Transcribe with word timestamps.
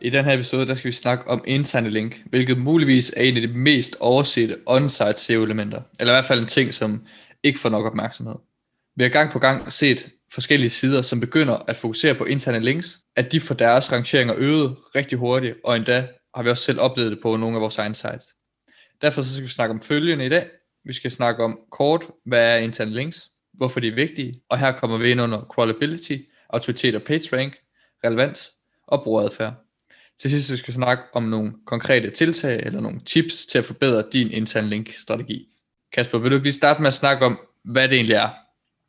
I 0.00 0.10
den 0.10 0.24
her 0.24 0.32
episode, 0.32 0.66
der 0.66 0.74
skal 0.74 0.88
vi 0.88 0.92
snakke 0.92 1.28
om 1.28 1.44
interne 1.46 1.90
link, 1.90 2.22
hvilket 2.26 2.58
muligvis 2.58 3.12
er 3.16 3.22
en 3.22 3.36
af 3.36 3.42
de 3.42 3.48
mest 3.48 3.96
oversete 4.00 4.56
on-site 4.66 5.20
SEO-elementer, 5.20 5.82
eller 6.00 6.12
i 6.12 6.16
hvert 6.16 6.24
fald 6.24 6.40
en 6.40 6.46
ting, 6.46 6.74
som 6.74 7.06
ikke 7.42 7.58
får 7.58 7.68
nok 7.68 7.86
opmærksomhed. 7.86 8.34
Vi 8.96 9.02
har 9.02 9.10
gang 9.10 9.32
på 9.32 9.38
gang 9.38 9.72
set 9.72 10.10
forskellige 10.32 10.70
sider, 10.70 11.02
som 11.02 11.20
begynder 11.20 11.56
at 11.68 11.76
fokusere 11.76 12.14
på 12.14 12.24
interne 12.24 12.60
links, 12.60 12.98
at 13.16 13.32
de 13.32 13.40
får 13.40 13.54
deres 13.54 13.92
rangeringer 13.92 14.34
øget 14.38 14.76
rigtig 14.94 15.18
hurtigt, 15.18 15.56
og 15.64 15.76
endda 15.76 16.08
har 16.34 16.42
vi 16.42 16.50
også 16.50 16.64
selv 16.64 16.80
oplevet 16.80 17.10
det 17.10 17.18
på 17.22 17.36
nogle 17.36 17.56
af 17.56 17.60
vores 17.60 17.78
egne 17.78 17.94
sites. 17.94 18.34
Derfor 19.02 19.22
så 19.22 19.32
skal 19.32 19.46
vi 19.46 19.50
snakke 19.50 19.74
om 19.74 19.80
følgende 19.80 20.26
i 20.26 20.28
dag. 20.28 20.46
Vi 20.84 20.92
skal 20.92 21.10
snakke 21.10 21.44
om 21.44 21.58
kort, 21.70 22.04
hvad 22.24 22.54
er 22.54 22.56
interne 22.56 22.90
links, 22.90 23.28
hvorfor 23.54 23.80
de 23.80 23.88
er 23.88 23.94
vigtige, 23.94 24.34
og 24.50 24.58
her 24.58 24.72
kommer 24.72 24.98
vi 24.98 25.10
ind 25.10 25.20
under 25.20 25.40
crawlability, 25.40 26.16
autoritet 26.50 26.94
og 26.94 27.02
PageRank, 27.02 27.56
relevans 28.04 28.50
og 28.86 29.02
brugeradfærd. 29.02 29.65
Til 30.20 30.30
sidst 30.30 30.58
skal 30.58 30.66
vi 30.66 30.72
snakke 30.72 31.02
om 31.12 31.22
nogle 31.22 31.54
konkrete 31.66 32.10
tiltag 32.10 32.62
eller 32.66 32.80
nogle 32.80 33.00
tips 33.00 33.46
til 33.46 33.58
at 33.58 33.64
forbedre 33.64 34.04
din 34.12 34.30
interne 34.30 34.68
link 34.68 34.96
strategi. 34.96 35.48
Kasper, 35.92 36.18
vil 36.18 36.32
du 36.32 36.38
lige 36.38 36.52
starte 36.52 36.82
med 36.82 36.86
at 36.86 36.94
snakke 36.94 37.26
om, 37.26 37.38
hvad 37.64 37.88
det 37.88 37.96
egentlig 37.96 38.14
er? 38.14 38.28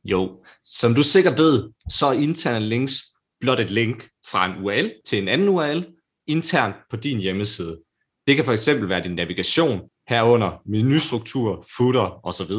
Jo, 0.04 0.44
som 0.64 0.96
du 0.96 1.04
sikkert 1.04 1.38
ved, 1.38 1.70
så 1.90 2.06
er 2.06 2.12
interne 2.14 2.66
links 2.66 3.04
blot 3.40 3.60
et 3.60 3.72
link 3.72 4.10
fra 4.32 4.46
en 4.46 4.64
URL 4.64 4.92
til 5.06 5.22
en 5.22 5.28
anden 5.28 5.48
URL 5.48 5.86
internt 6.28 6.76
på 6.90 6.96
din 6.96 7.20
hjemmeside. 7.20 7.80
Det 8.28 8.36
kan 8.36 8.46
for 8.46 8.52
eksempel 8.52 8.90
være 8.90 9.04
din 9.04 9.16
navigation, 9.16 9.82
herunder 10.10 10.62
menustruktur, 10.66 11.66
footer 11.78 12.26
osv. 12.26 12.52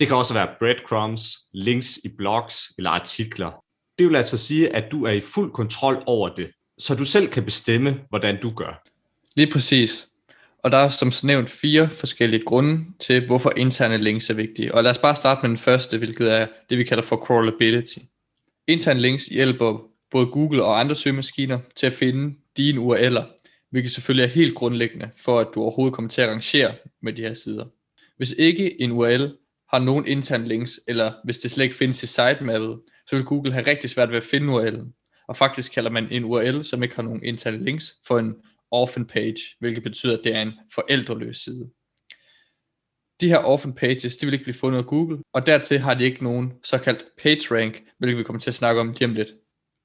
Det 0.00 0.08
kan 0.08 0.16
også 0.16 0.34
være 0.34 0.54
breadcrumbs, 0.58 1.22
links 1.52 1.98
i 2.04 2.08
blogs 2.18 2.72
eller 2.78 2.90
artikler. 2.90 3.50
Det 3.98 4.08
vil 4.08 4.16
altså 4.16 4.36
sige, 4.36 4.76
at 4.76 4.92
du 4.92 5.04
er 5.04 5.10
i 5.10 5.20
fuld 5.20 5.52
kontrol 5.52 6.02
over 6.06 6.34
det, 6.34 6.50
så 6.78 6.94
du 6.94 7.04
selv 7.04 7.28
kan 7.28 7.44
bestemme, 7.44 8.00
hvordan 8.08 8.40
du 8.40 8.50
gør. 8.50 8.82
Lige 9.36 9.52
præcis. 9.52 10.08
Og 10.58 10.72
der 10.72 10.78
er 10.78 10.88
som 10.88 11.12
nævnt 11.22 11.50
fire 11.50 11.90
forskellige 11.90 12.42
grunde 12.42 12.84
til, 13.00 13.26
hvorfor 13.26 13.52
interne 13.56 13.98
links 13.98 14.30
er 14.30 14.34
vigtige. 14.34 14.74
Og 14.74 14.82
lad 14.82 14.90
os 14.90 14.98
bare 14.98 15.14
starte 15.14 15.40
med 15.42 15.48
den 15.48 15.58
første, 15.58 15.98
hvilket 15.98 16.32
er 16.32 16.46
det, 16.70 16.78
vi 16.78 16.84
kalder 16.84 17.02
for 17.02 17.16
crawlability. 17.16 17.98
Interne 18.66 19.00
links 19.00 19.26
hjælper 19.26 19.78
både 20.10 20.26
Google 20.26 20.64
og 20.64 20.80
andre 20.80 20.94
søgemaskiner 20.94 21.58
til 21.76 21.86
at 21.86 21.92
finde 21.92 22.34
dine 22.56 22.80
URL'er, 22.80 23.22
hvilket 23.70 23.92
selvfølgelig 23.92 24.24
er 24.24 24.34
helt 24.34 24.54
grundlæggende 24.54 25.10
for, 25.16 25.40
at 25.40 25.48
du 25.54 25.62
overhovedet 25.62 25.94
kommer 25.94 26.08
til 26.08 26.22
at 26.22 26.28
rangere 26.28 26.74
med 27.02 27.12
de 27.12 27.22
her 27.22 27.34
sider. 27.34 27.64
Hvis 28.16 28.34
ikke 28.38 28.82
en 28.82 28.92
URL 28.92 29.36
har 29.70 29.78
nogen 29.78 30.06
interne 30.06 30.48
links, 30.48 30.80
eller 30.88 31.12
hvis 31.24 31.38
det 31.38 31.50
slet 31.50 31.64
ikke 31.64 31.76
findes 31.76 32.02
i 32.02 32.06
sitemappet, 32.06 32.80
så 33.06 33.16
vil 33.16 33.24
Google 33.24 33.52
have 33.52 33.66
rigtig 33.66 33.90
svært 33.90 34.10
ved 34.10 34.16
at 34.16 34.22
finde 34.22 34.52
URL'en. 34.52 35.03
Og 35.28 35.36
faktisk 35.36 35.72
kalder 35.72 35.90
man 35.90 36.08
en 36.10 36.24
URL, 36.24 36.64
som 36.64 36.82
ikke 36.82 36.94
har 36.94 37.02
nogen 37.02 37.24
interne 37.24 37.64
links, 37.64 37.94
for 38.06 38.18
en 38.18 38.34
orphan 38.70 39.06
page, 39.06 39.36
hvilket 39.60 39.82
betyder, 39.82 40.18
at 40.18 40.24
det 40.24 40.34
er 40.34 40.42
en 40.42 40.52
forældreløs 40.74 41.36
side. 41.36 41.70
De 43.20 43.28
her 43.28 43.38
orphan 43.38 43.74
pages, 43.74 44.16
de 44.16 44.26
vil 44.26 44.32
ikke 44.32 44.44
blive 44.44 44.54
fundet 44.54 44.78
af 44.78 44.86
Google, 44.86 45.18
og 45.32 45.46
dertil 45.46 45.78
har 45.78 45.94
de 45.94 46.04
ikke 46.04 46.24
nogen 46.24 46.52
såkaldt 46.64 47.04
page 47.22 47.60
rank, 47.60 47.82
hvilket 47.98 48.18
vi 48.18 48.22
kommer 48.22 48.40
til 48.40 48.50
at 48.50 48.54
snakke 48.54 48.80
om 48.80 48.92
lige 48.92 49.04
om 49.04 49.14
lidt. 49.14 49.28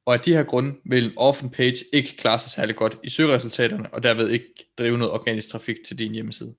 Og 0.06 0.14
af 0.14 0.20
de 0.20 0.34
her 0.34 0.44
grunde 0.44 0.76
vil 0.86 1.06
en 1.06 1.14
orphan 1.18 1.50
page 1.50 1.86
ikke 1.94 2.18
klare 2.18 2.40
sig 2.40 2.52
særlig 2.52 2.76
godt 2.76 2.98
i 3.04 3.10
søgeresultaterne, 3.10 3.94
og 3.94 4.04
derved 4.04 4.30
ikke 4.30 4.74
drive 4.78 4.98
noget 4.98 5.14
organisk 5.14 5.50
trafik 5.50 5.78
til 5.88 6.00
din 6.00 6.14
hjemmeside. 6.14 6.56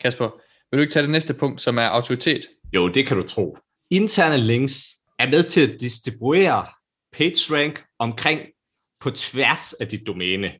Kasper, 0.00 0.30
vil 0.70 0.78
du 0.78 0.80
ikke 0.80 0.92
tage 0.92 1.02
det 1.02 1.10
næste 1.10 1.34
punkt, 1.34 1.60
som 1.60 1.78
er 1.78 1.86
autoritet? 1.86 2.46
Jo, 2.74 2.88
det 2.88 3.06
kan 3.06 3.16
du 3.16 3.22
tro. 3.22 3.58
Interne 3.90 4.38
links 4.38 4.94
er 5.18 5.30
med 5.30 5.42
til 5.42 5.72
at 5.72 5.80
distribuere 5.80 6.66
PageRank 7.12 7.84
omkring 7.98 8.40
på 9.00 9.10
tværs 9.10 9.72
af 9.72 9.88
dit 9.88 10.06
domæne. 10.06 10.52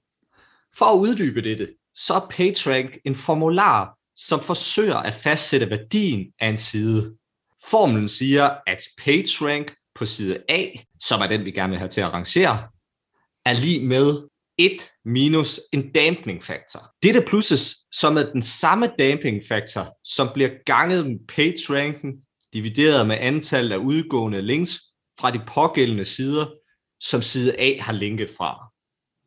For 0.76 0.84
at 0.84 0.98
uddybe 0.98 1.42
dette, 1.42 1.68
så 1.94 2.14
er 2.14 2.26
PageRank 2.30 2.98
en 3.04 3.14
formular, 3.14 3.98
som 4.16 4.40
forsøger 4.40 4.96
at 4.96 5.14
fastsætte 5.14 5.70
værdien 5.70 6.32
af 6.40 6.48
en 6.48 6.58
side. 6.58 7.16
Formlen 7.64 8.08
siger, 8.08 8.50
at 8.66 8.82
PageRank 8.98 9.72
på 9.94 10.06
side 10.06 10.42
A, 10.48 10.66
som 11.00 11.20
er 11.20 11.26
den, 11.26 11.44
vi 11.44 11.50
gerne 11.50 11.70
vil 11.70 11.78
have 11.78 11.88
til 11.88 12.00
at 12.00 12.12
rangere, 12.12 12.68
er 13.44 13.52
lige 13.52 13.86
med 13.86 14.28
1 14.58 14.90
minus 15.04 15.60
en 15.72 15.92
damping 15.92 16.44
factor. 16.44 16.90
Dette 17.02 17.22
plusses 17.26 17.76
som 17.92 18.16
er 18.16 18.22
den 18.22 18.42
samme 18.42 18.90
damping 18.98 19.42
factor, 19.48 19.96
som 20.04 20.28
bliver 20.34 20.50
ganget 20.66 21.06
med 21.06 21.18
PageRanken, 21.28 22.12
divideret 22.52 23.06
med 23.06 23.16
antallet 23.20 23.72
af 23.72 23.76
udgående 23.76 24.42
links 24.42 24.80
fra 25.22 25.30
de 25.30 25.40
pågældende 25.46 26.04
sider, 26.04 26.46
som 27.00 27.22
side 27.22 27.54
A 27.58 27.80
har 27.80 27.92
linket 27.92 28.30
fra. 28.36 28.72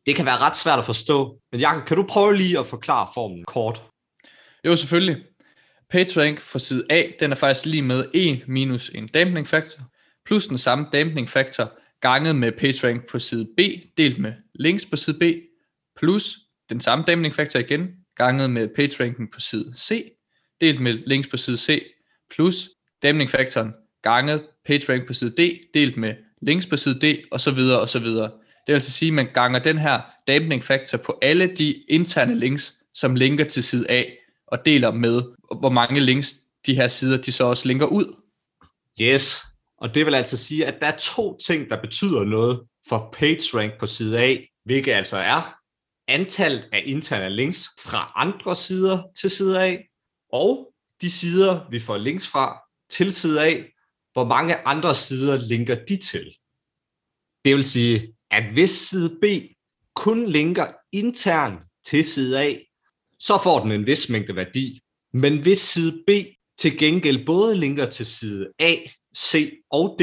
Det 0.06 0.16
kan 0.16 0.26
være 0.26 0.38
ret 0.38 0.56
svært 0.56 0.78
at 0.78 0.86
forstå, 0.86 1.38
men 1.52 1.60
Jakob, 1.60 1.86
kan 1.86 1.96
du 1.96 2.06
prøve 2.08 2.36
lige 2.36 2.58
at 2.58 2.66
forklare 2.66 3.08
formen 3.14 3.44
kort? 3.44 3.82
Jo, 4.64 4.76
selvfølgelig. 4.76 5.24
PageRank 5.90 6.40
for 6.40 6.58
side 6.58 6.86
A, 6.90 7.02
den 7.20 7.32
er 7.32 7.36
faktisk 7.36 7.66
lige 7.66 7.82
med 7.82 8.04
1 8.14 8.48
minus 8.48 8.88
en 8.88 9.08
damping 9.08 9.48
factor, 9.48 9.82
plus 10.26 10.46
den 10.46 10.58
samme 10.58 10.86
damping 10.92 11.30
factor 11.30 11.72
ganget 12.00 12.36
med 12.36 12.52
PageRank 12.52 13.10
på 13.10 13.18
side 13.18 13.48
B, 13.56 13.60
delt 13.96 14.18
med 14.18 14.32
links 14.54 14.86
på 14.86 14.96
side 14.96 15.18
B, 15.18 15.22
plus 15.98 16.36
den 16.70 16.80
samme 16.80 17.04
damping 17.08 17.34
factor 17.34 17.60
igen, 17.60 17.88
ganget 18.16 18.50
med 18.50 18.68
PageRanken 18.76 19.30
på 19.30 19.40
side 19.40 19.74
C, 19.78 20.10
delt 20.60 20.80
med 20.80 20.92
links 21.06 21.28
på 21.28 21.36
side 21.36 21.56
C, 21.56 21.82
plus 22.30 22.68
damping 23.02 23.30
factoren 23.30 23.74
ganget 24.02 24.46
PageRank 24.66 25.06
på 25.06 25.14
side 25.14 25.30
D, 25.30 25.60
delt 25.74 25.96
med 25.96 26.14
links 26.42 26.66
på 26.66 26.76
side 26.76 27.00
D, 27.00 27.22
og 27.32 27.40
så 27.40 27.50
videre, 27.50 27.80
og 27.80 27.88
så 27.88 27.98
videre. 27.98 28.24
Det 28.26 28.72
vil 28.72 28.74
altså 28.74 28.92
sige, 28.92 29.08
at 29.08 29.14
man 29.14 29.28
ganger 29.34 29.58
den 29.58 29.78
her 29.78 30.00
damping 30.28 30.64
factor 30.64 30.98
på 30.98 31.18
alle 31.22 31.46
de 31.46 31.74
interne 31.88 32.38
links, 32.38 32.74
som 32.94 33.14
linker 33.14 33.44
til 33.44 33.62
side 33.62 33.90
A, 33.90 34.04
og 34.46 34.66
deler 34.66 34.90
med, 34.92 35.22
hvor 35.60 35.70
mange 35.70 36.00
links 36.00 36.34
de 36.66 36.74
her 36.74 36.88
sider, 36.88 37.22
de 37.22 37.32
så 37.32 37.44
også 37.44 37.68
linker 37.68 37.86
ud. 37.86 38.14
Yes, 39.00 39.44
og 39.78 39.94
det 39.94 40.06
vil 40.06 40.14
altså 40.14 40.36
sige, 40.36 40.66
at 40.66 40.74
der 40.80 40.86
er 40.86 40.96
to 40.96 41.38
ting, 41.46 41.70
der 41.70 41.80
betyder 41.80 42.24
noget 42.24 42.60
for 42.88 43.14
PageRank 43.18 43.72
på 43.80 43.86
side 43.86 44.20
A, 44.20 44.36
hvilket 44.64 44.92
altså 44.92 45.16
er 45.16 45.56
antallet 46.08 46.64
af 46.72 46.82
interne 46.86 47.30
links 47.36 47.68
fra 47.80 48.12
andre 48.16 48.56
sider 48.56 49.02
til 49.20 49.30
side 49.30 49.62
A, 49.62 49.76
og 50.32 50.72
de 51.00 51.10
sider, 51.10 51.60
vi 51.70 51.80
får 51.80 51.96
links 51.96 52.28
fra 52.28 52.58
til 52.90 53.14
side 53.14 53.46
A, 53.46 53.62
hvor 54.16 54.24
mange 54.24 54.66
andre 54.66 54.94
sider 54.94 55.36
linker 55.36 55.74
de 55.74 55.96
til. 55.96 56.36
Det 57.44 57.54
vil 57.54 57.64
sige, 57.64 58.14
at 58.30 58.52
hvis 58.52 58.70
side 58.70 59.18
B 59.22 59.24
kun 59.94 60.28
linker 60.28 60.66
internt 60.92 61.60
til 61.86 62.04
side 62.04 62.40
A, 62.42 62.54
så 63.18 63.40
får 63.42 63.62
den 63.62 63.72
en 63.72 63.86
vis 63.86 64.08
mængde 64.08 64.36
værdi. 64.36 64.80
Men 65.12 65.42
hvis 65.42 65.58
side 65.58 66.02
B 66.06 66.10
til 66.58 66.78
gengæld 66.78 67.26
både 67.26 67.56
linker 67.56 67.86
til 67.86 68.06
side 68.06 68.48
A, 68.58 68.74
C 69.16 69.52
og 69.70 69.96
D, 70.00 70.02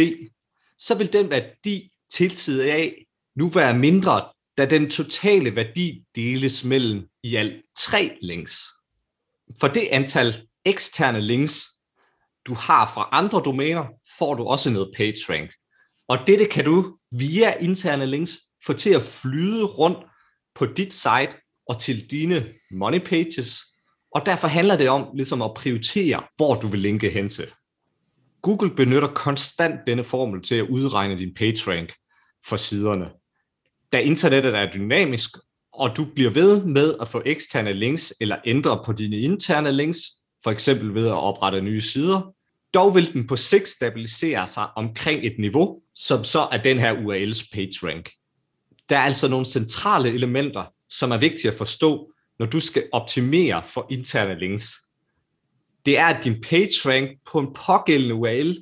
så 0.77 0.95
vil 0.95 1.13
den 1.13 1.29
værdi 1.29 1.91
til 2.09 2.31
side 2.31 2.73
A 2.73 2.89
nu 3.35 3.49
være 3.49 3.79
mindre, 3.79 4.29
da 4.57 4.65
den 4.65 4.89
totale 4.89 5.55
værdi 5.55 6.03
deles 6.15 6.63
mellem 6.63 7.07
i 7.23 7.35
alt 7.35 7.63
tre 7.77 8.17
links. 8.21 8.69
For 9.59 9.67
det 9.67 9.87
antal 9.91 10.47
eksterne 10.65 11.21
links, 11.21 11.72
du 12.45 12.53
har 12.53 12.91
fra 12.93 13.09
andre 13.11 13.41
domæner, 13.45 13.85
får 14.17 14.33
du 14.33 14.43
også 14.43 14.69
noget 14.69 14.91
PageRank. 14.97 15.51
Og 16.07 16.17
dette 16.27 16.45
kan 16.45 16.65
du 16.65 16.97
via 17.17 17.53
interne 17.59 18.05
links 18.05 18.39
få 18.65 18.73
til 18.73 18.89
at 18.89 19.01
flyde 19.01 19.65
rundt 19.65 19.97
på 20.55 20.65
dit 20.65 20.93
site 20.93 21.37
og 21.67 21.79
til 21.79 22.11
dine 22.11 22.45
money 22.71 22.99
pages. 22.99 23.63
Og 24.15 24.25
derfor 24.25 24.47
handler 24.47 24.77
det 24.77 24.89
om 24.89 25.07
ligesom 25.15 25.41
at 25.41 25.53
prioritere, 25.53 26.23
hvor 26.35 26.53
du 26.53 26.67
vil 26.67 26.79
linke 26.79 27.09
hen 27.09 27.29
til. 27.29 27.47
Google 28.41 28.75
benytter 28.75 29.07
konstant 29.07 29.79
denne 29.87 30.03
formel 30.03 30.41
til 30.41 30.55
at 30.55 30.67
udregne 30.69 31.17
din 31.17 31.33
PageRank 31.33 31.93
for 32.45 32.57
siderne. 32.57 33.09
Da 33.91 33.99
internettet 33.99 34.55
er 34.55 34.71
dynamisk, 34.71 35.37
og 35.73 35.97
du 35.97 36.05
bliver 36.15 36.31
ved 36.31 36.65
med 36.65 36.95
at 37.01 37.07
få 37.07 37.21
eksterne 37.25 37.73
links 37.73 38.13
eller 38.21 38.37
ændre 38.45 38.83
på 38.85 38.93
dine 38.93 39.17
interne 39.17 39.71
links, 39.71 39.99
for 40.43 40.51
eksempel 40.51 40.93
ved 40.93 41.07
at 41.07 41.13
oprette 41.13 41.61
nye 41.61 41.81
sider, 41.81 42.33
dog 42.73 42.95
vil 42.95 43.13
den 43.13 43.27
på 43.27 43.35
sigt 43.35 43.67
stabilisere 43.67 44.47
sig 44.47 44.67
omkring 44.75 45.25
et 45.25 45.35
niveau, 45.39 45.81
som 45.95 46.23
så 46.23 46.47
er 46.51 46.57
den 46.57 46.79
her 46.79 46.93
URL's 46.93 47.49
PageRank. 47.53 48.09
Der 48.89 48.97
er 48.97 49.01
altså 49.01 49.27
nogle 49.27 49.45
centrale 49.45 50.09
elementer, 50.09 50.65
som 50.89 51.11
er 51.11 51.17
vigtige 51.17 51.51
at 51.51 51.57
forstå, 51.57 52.11
når 52.39 52.45
du 52.45 52.59
skal 52.59 52.83
optimere 52.91 53.63
for 53.65 53.87
interne 53.91 54.39
links. 54.39 54.73
det 55.85 55.97
er, 55.97 56.05
at 56.05 56.23
din 56.23 56.41
PageRank 56.41 57.09
på 57.25 57.39
en 57.39 57.53
pågældende 57.53 58.15
URL 58.15 58.57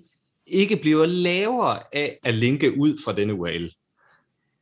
ikke 0.48 0.78
bliver 0.78 1.06
lavere 1.06 1.80
af 1.92 2.20
at 2.24 2.34
linke 2.34 2.78
ud 2.78 2.98
fra 3.04 3.14
denne 3.14 3.34
URL. 3.34 3.72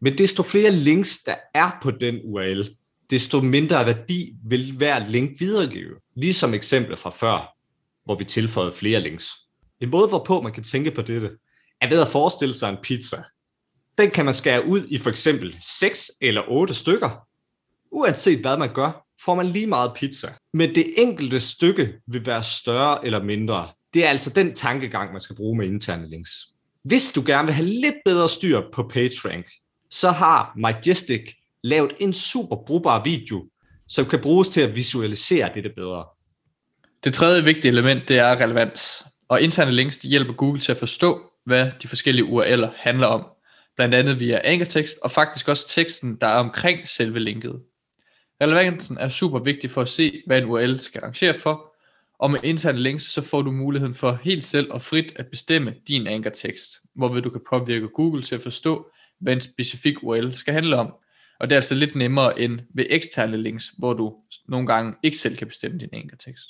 Men 0.01 0.17
desto 0.17 0.43
flere 0.43 0.71
links, 0.71 1.17
der 1.17 1.35
er 1.53 1.71
på 1.81 1.91
den 1.91 2.19
URL, 2.23 2.75
desto 3.09 3.41
mindre 3.41 3.85
værdi 3.85 4.33
vil 4.43 4.77
hver 4.77 5.07
link 5.07 5.39
videregive. 5.39 5.95
Ligesom 6.15 6.53
eksemplet 6.53 6.99
fra 6.99 7.09
før, 7.09 7.55
hvor 8.05 8.15
vi 8.15 8.23
tilføjede 8.23 8.73
flere 8.73 9.01
links. 9.01 9.31
En 9.79 9.89
måde, 9.89 10.07
hvorpå 10.07 10.41
man 10.41 10.53
kan 10.53 10.63
tænke 10.63 10.91
på 10.91 11.01
dette, 11.01 11.31
er 11.81 11.89
ved 11.89 12.01
at 12.01 12.07
forestille 12.07 12.53
sig 12.53 12.69
en 12.69 12.77
pizza. 12.83 13.23
Den 13.97 14.11
kan 14.11 14.25
man 14.25 14.33
skære 14.33 14.65
ud 14.65 14.87
i 14.87 14.97
for 14.97 15.09
eksempel 15.09 15.57
6 15.61 16.11
eller 16.21 16.41
8 16.47 16.73
stykker. 16.73 17.27
Uanset 17.91 18.39
hvad 18.39 18.57
man 18.57 18.73
gør, 18.73 19.05
får 19.25 19.35
man 19.35 19.47
lige 19.47 19.67
meget 19.67 19.91
pizza. 19.95 20.33
Men 20.53 20.75
det 20.75 20.93
enkelte 20.97 21.39
stykke 21.39 21.93
vil 22.07 22.25
være 22.25 22.43
større 22.43 23.05
eller 23.05 23.23
mindre. 23.23 23.67
Det 23.93 24.05
er 24.05 24.09
altså 24.09 24.29
den 24.29 24.55
tankegang, 24.55 25.11
man 25.11 25.21
skal 25.21 25.35
bruge 25.35 25.57
med 25.57 25.67
interne 25.67 26.09
links. 26.09 26.31
Hvis 26.83 27.11
du 27.11 27.23
gerne 27.25 27.45
vil 27.45 27.55
have 27.55 27.67
lidt 27.67 27.95
bedre 28.05 28.29
styr 28.29 28.61
på 28.73 28.83
PageRank, 28.93 29.45
så 29.89 30.11
har 30.11 30.53
Majestic 30.57 31.35
lavet 31.63 31.91
en 31.99 32.13
super 32.13 32.55
brugbar 32.55 33.03
video, 33.03 33.45
som 33.87 34.05
kan 34.05 34.21
bruges 34.21 34.49
til 34.49 34.61
at 34.61 34.75
visualisere 34.75 35.51
dette 35.55 35.69
bedre. 35.69 36.05
Det 37.03 37.13
tredje 37.13 37.43
vigtige 37.43 37.71
element, 37.71 38.07
det 38.07 38.17
er 38.17 38.41
relevans. 38.41 39.05
Og 39.29 39.41
interne 39.41 39.71
links 39.71 39.97
de 39.97 40.07
hjælper 40.07 40.33
Google 40.33 40.59
til 40.59 40.71
at 40.71 40.77
forstå, 40.77 41.21
hvad 41.45 41.71
de 41.81 41.87
forskellige 41.87 42.25
URL'er 42.25 42.69
handler 42.75 43.07
om. 43.07 43.25
Blandt 43.75 43.95
andet 43.95 44.19
via 44.19 44.41
ankertekst, 44.43 44.95
og 45.01 45.11
faktisk 45.11 45.47
også 45.47 45.69
teksten, 45.69 46.17
der 46.21 46.27
er 46.27 46.39
omkring 46.39 46.87
selve 46.87 47.19
linket. 47.19 47.61
Relevansen 48.41 48.97
er 48.97 49.07
super 49.07 49.39
vigtig 49.39 49.71
for 49.71 49.81
at 49.81 49.89
se, 49.89 50.21
hvad 50.27 50.37
en 50.37 50.45
URL 50.45 50.77
skal 50.77 51.01
rangere 51.01 51.33
for, 51.33 51.75
og 52.19 52.31
med 52.31 52.39
interne 52.43 52.79
links, 52.79 53.03
så 53.03 53.21
får 53.21 53.41
du 53.41 53.51
muligheden 53.51 53.95
for 53.95 54.19
helt 54.23 54.43
selv 54.43 54.71
og 54.71 54.81
frit 54.81 55.13
at 55.15 55.27
bestemme 55.27 55.75
din 55.87 56.07
ankertekst, 56.07 56.69
hvorved 56.95 57.21
du 57.21 57.29
kan 57.29 57.41
påvirke 57.49 57.87
Google 57.87 58.21
til 58.21 58.35
at 58.35 58.41
forstå, 58.41 58.91
hvad 59.19 59.33
en 59.33 59.41
specifik 59.41 60.03
URL 60.03 60.33
skal 60.33 60.53
handle 60.53 60.75
om. 60.77 60.93
Og 61.39 61.49
det 61.49 61.55
er 61.55 61.57
altså 61.57 61.75
lidt 61.75 61.95
nemmere 61.95 62.39
end 62.39 62.59
ved 62.75 62.85
eksterne 62.89 63.37
links, 63.37 63.71
hvor 63.77 63.93
du 63.93 64.15
nogle 64.47 64.67
gange 64.67 64.93
ikke 65.03 65.17
selv 65.17 65.37
kan 65.37 65.47
bestemme 65.47 65.77
din 65.77 65.89
ankertekst. 65.93 66.47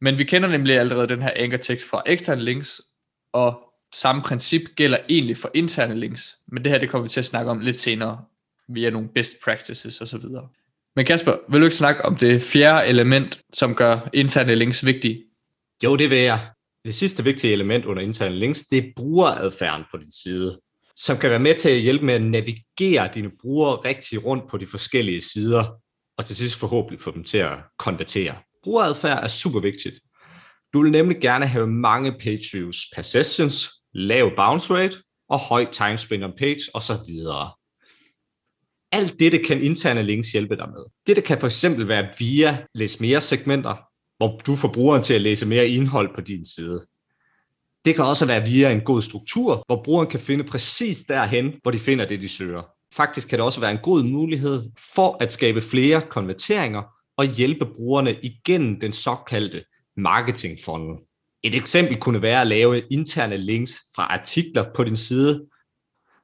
Men 0.00 0.18
vi 0.18 0.24
kender 0.24 0.48
nemlig 0.48 0.78
allerede 0.78 1.08
den 1.08 1.22
her 1.22 1.32
ankertekst 1.36 1.88
fra 1.88 2.02
eksterne 2.06 2.42
links, 2.42 2.80
og 3.32 3.60
samme 3.94 4.22
princip 4.22 4.62
gælder 4.76 4.98
egentlig 5.08 5.36
for 5.36 5.50
interne 5.54 5.94
links. 5.94 6.36
Men 6.46 6.64
det 6.64 6.72
her 6.72 6.78
det 6.78 6.88
kommer 6.88 7.02
vi 7.02 7.08
til 7.08 7.20
at 7.20 7.24
snakke 7.24 7.50
om 7.50 7.60
lidt 7.60 7.78
senere, 7.78 8.24
via 8.68 8.90
nogle 8.90 9.08
best 9.08 9.34
practices 9.44 10.00
osv. 10.00 10.24
Men 10.96 11.06
Kasper, 11.06 11.36
vil 11.48 11.60
du 11.60 11.64
ikke 11.64 11.76
snakke 11.76 12.04
om 12.04 12.16
det 12.16 12.42
fjerde 12.42 12.86
element, 12.86 13.40
som 13.52 13.74
gør 13.74 14.08
interne 14.12 14.54
links 14.54 14.86
vigtige? 14.86 15.24
Jo, 15.84 15.96
det 15.96 16.10
vil 16.10 16.18
jeg. 16.18 16.40
Det 16.84 16.94
sidste 16.94 17.24
vigtige 17.24 17.52
element 17.52 17.84
under 17.84 18.02
interne 18.02 18.36
links, 18.36 18.62
det 18.62 18.78
er 18.78 18.92
brugeradfærden 18.96 19.84
på 19.90 19.96
din 19.96 20.10
side, 20.10 20.60
som 21.04 21.18
kan 21.18 21.30
være 21.30 21.38
med 21.38 21.54
til 21.54 21.68
at 21.68 21.80
hjælpe 21.80 22.04
med 22.04 22.14
at 22.14 22.22
navigere 22.22 23.10
dine 23.14 23.30
brugere 23.40 23.76
rigtig 23.76 24.24
rundt 24.24 24.50
på 24.50 24.58
de 24.58 24.66
forskellige 24.66 25.20
sider, 25.20 25.64
og 26.18 26.26
til 26.26 26.36
sidst 26.36 26.56
forhåbentlig 26.56 27.00
få 27.00 27.10
dem 27.10 27.24
til 27.24 27.38
at 27.38 27.58
konvertere. 27.78 28.36
Brugeradfærd 28.62 29.22
er 29.22 29.26
super 29.26 29.60
vigtigt. 29.60 30.00
Du 30.72 30.82
vil 30.82 30.92
nemlig 30.92 31.20
gerne 31.20 31.46
have 31.46 31.66
mange 31.66 32.12
page 32.12 32.40
views 32.52 32.86
per 32.94 33.02
sessions, 33.02 33.70
lav 33.94 34.36
bounce 34.36 34.74
rate 34.74 34.98
og 35.28 35.38
høj 35.38 35.70
time 35.72 35.98
spent 35.98 36.24
on 36.24 36.32
page 36.38 36.60
osv. 36.74 37.14
Alt 38.92 39.20
dette 39.20 39.38
kan 39.38 39.62
interne 39.62 40.02
links 40.02 40.32
hjælpe 40.32 40.56
dig 40.56 40.68
med. 40.68 40.84
Dette 41.06 41.22
kan 41.22 41.38
for 41.38 41.46
eksempel 41.46 41.88
være 41.88 42.12
via 42.18 42.66
læs 42.74 43.00
mere 43.00 43.20
segmenter, 43.20 43.76
hvor 44.16 44.40
du 44.46 44.56
får 44.56 44.72
brugeren 44.72 45.02
til 45.02 45.14
at 45.14 45.20
læse 45.20 45.46
mere 45.46 45.68
indhold 45.68 46.14
på 46.14 46.20
din 46.20 46.44
side. 46.44 46.86
Det 47.84 47.94
kan 47.94 48.04
også 48.04 48.26
være 48.26 48.42
via 48.48 48.72
en 48.72 48.80
god 48.80 49.02
struktur, 49.02 49.62
hvor 49.66 49.82
brugeren 49.84 50.08
kan 50.08 50.20
finde 50.20 50.44
præcis 50.44 50.98
derhen, 50.98 51.54
hvor 51.62 51.70
de 51.70 51.78
finder 51.78 52.04
det, 52.04 52.22
de 52.22 52.28
søger. 52.28 52.62
Faktisk 52.94 53.28
kan 53.28 53.38
det 53.38 53.44
også 53.44 53.60
være 53.60 53.70
en 53.70 53.78
god 53.82 54.02
mulighed 54.02 54.70
for 54.94 55.16
at 55.20 55.32
skabe 55.32 55.62
flere 55.62 56.02
konverteringer 56.10 56.82
og 57.16 57.26
hjælpe 57.26 57.66
brugerne 57.66 58.16
igennem 58.22 58.80
den 58.80 58.92
såkaldte 58.92 59.64
marketing 59.96 60.58
funnel. 60.64 60.98
Et 61.42 61.54
eksempel 61.54 61.96
kunne 61.96 62.22
være 62.22 62.40
at 62.40 62.46
lave 62.46 62.82
interne 62.90 63.36
links 63.36 63.80
fra 63.96 64.02
artikler 64.02 64.64
på 64.74 64.84
din 64.84 64.96
side, 64.96 65.46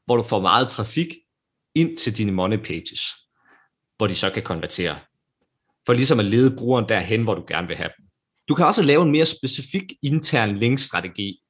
hvor 0.05 0.17
du 0.17 0.23
får 0.23 0.41
meget 0.41 0.69
trafik 0.69 1.09
ind 1.75 1.97
til 1.97 2.17
dine 2.17 2.33
money 2.33 2.59
pages, 2.59 3.01
hvor 3.97 4.07
de 4.07 4.15
så 4.15 4.31
kan 4.31 4.43
konvertere. 4.43 4.99
For 5.87 5.93
ligesom 5.93 6.19
at 6.19 6.25
lede 6.25 6.57
brugeren 6.57 6.89
derhen, 6.89 7.23
hvor 7.23 7.35
du 7.35 7.45
gerne 7.49 7.67
vil 7.67 7.77
have 7.77 7.91
dem. 7.99 8.07
Du 8.49 8.55
kan 8.55 8.67
også 8.67 8.83
lave 8.83 9.03
en 9.03 9.11
mere 9.11 9.25
specifik 9.25 9.93
intern 10.03 10.55
linkstrategi, 10.55 11.41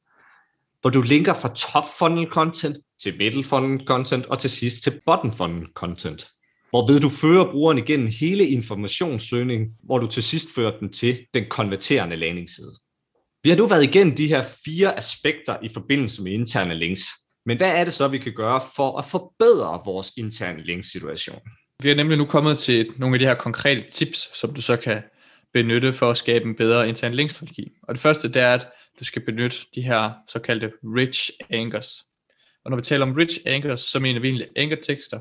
hvor 0.80 0.90
du 0.90 1.02
linker 1.02 1.34
fra 1.34 1.54
top 1.54 1.84
funnel 1.98 2.26
content 2.26 2.76
til 3.02 3.18
middle 3.18 3.44
funnel 3.44 3.86
content 3.86 4.26
og 4.26 4.38
til 4.38 4.50
sidst 4.50 4.82
til 4.82 5.00
bottom 5.06 5.32
funnel 5.32 5.66
content. 5.74 6.28
Hvorved 6.70 7.00
du 7.00 7.08
fører 7.08 7.50
brugeren 7.52 7.78
igennem 7.78 8.10
hele 8.20 8.46
informationssøgningen, 8.46 9.68
hvor 9.82 9.98
du 9.98 10.06
til 10.06 10.22
sidst 10.22 10.46
fører 10.54 10.78
den 10.78 10.92
til 10.92 11.26
den 11.34 11.44
konverterende 11.50 12.16
landingsside. 12.16 12.72
Vi 13.42 13.50
har 13.50 13.56
nu 13.56 13.66
været 13.66 13.84
igennem 13.84 14.16
de 14.16 14.26
her 14.26 14.44
fire 14.64 14.96
aspekter 14.96 15.56
i 15.62 15.68
forbindelse 15.74 16.22
med 16.22 16.32
interne 16.32 16.74
links. 16.74 17.02
Men 17.46 17.56
hvad 17.56 17.70
er 17.70 17.84
det 17.84 17.92
så, 17.92 18.08
vi 18.08 18.18
kan 18.18 18.32
gøre 18.32 18.60
for 18.76 18.98
at 18.98 19.04
forbedre 19.04 19.80
vores 19.84 20.12
interne 20.16 20.62
links-situation? 20.62 21.40
Vi 21.82 21.90
er 21.90 21.94
nemlig 21.94 22.18
nu 22.18 22.24
kommet 22.24 22.58
til 22.58 22.90
nogle 22.96 23.14
af 23.14 23.18
de 23.18 23.26
her 23.26 23.34
konkrete 23.34 23.84
tips, 23.92 24.38
som 24.40 24.54
du 24.54 24.62
så 24.62 24.76
kan 24.76 25.02
benytte 25.52 25.92
for 25.92 26.10
at 26.10 26.18
skabe 26.18 26.44
en 26.44 26.56
bedre 26.56 26.88
intern 26.88 27.14
linkstrategi. 27.14 27.70
Og 27.82 27.94
det 27.94 28.00
første, 28.00 28.28
det 28.28 28.42
er, 28.42 28.54
at 28.54 28.68
du 28.98 29.04
skal 29.04 29.22
benytte 29.24 29.56
de 29.74 29.82
her 29.82 30.12
såkaldte 30.28 30.72
rich 30.84 31.30
anchors. 31.50 32.06
Og 32.64 32.70
når 32.70 32.76
vi 32.76 32.82
taler 32.82 33.06
om 33.06 33.12
rich 33.12 33.38
anchors, 33.46 33.80
så 33.80 34.00
mener 34.00 34.20
vi 34.20 34.28
egentlig 34.28 34.48
ankertekster, 34.56 35.20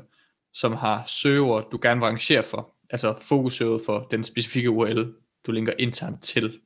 som 0.54 0.72
har 0.72 1.04
søgeord, 1.06 1.68
du 1.72 1.78
gerne 1.82 2.00
vil 2.00 2.06
rangere 2.06 2.42
for. 2.42 2.74
Altså 2.90 3.14
fokusøget 3.28 3.82
for 3.86 4.08
den 4.10 4.24
specifikke 4.24 4.70
URL, 4.70 5.12
du 5.46 5.52
linker 5.52 5.72
internt 5.78 6.22
til. 6.22 6.60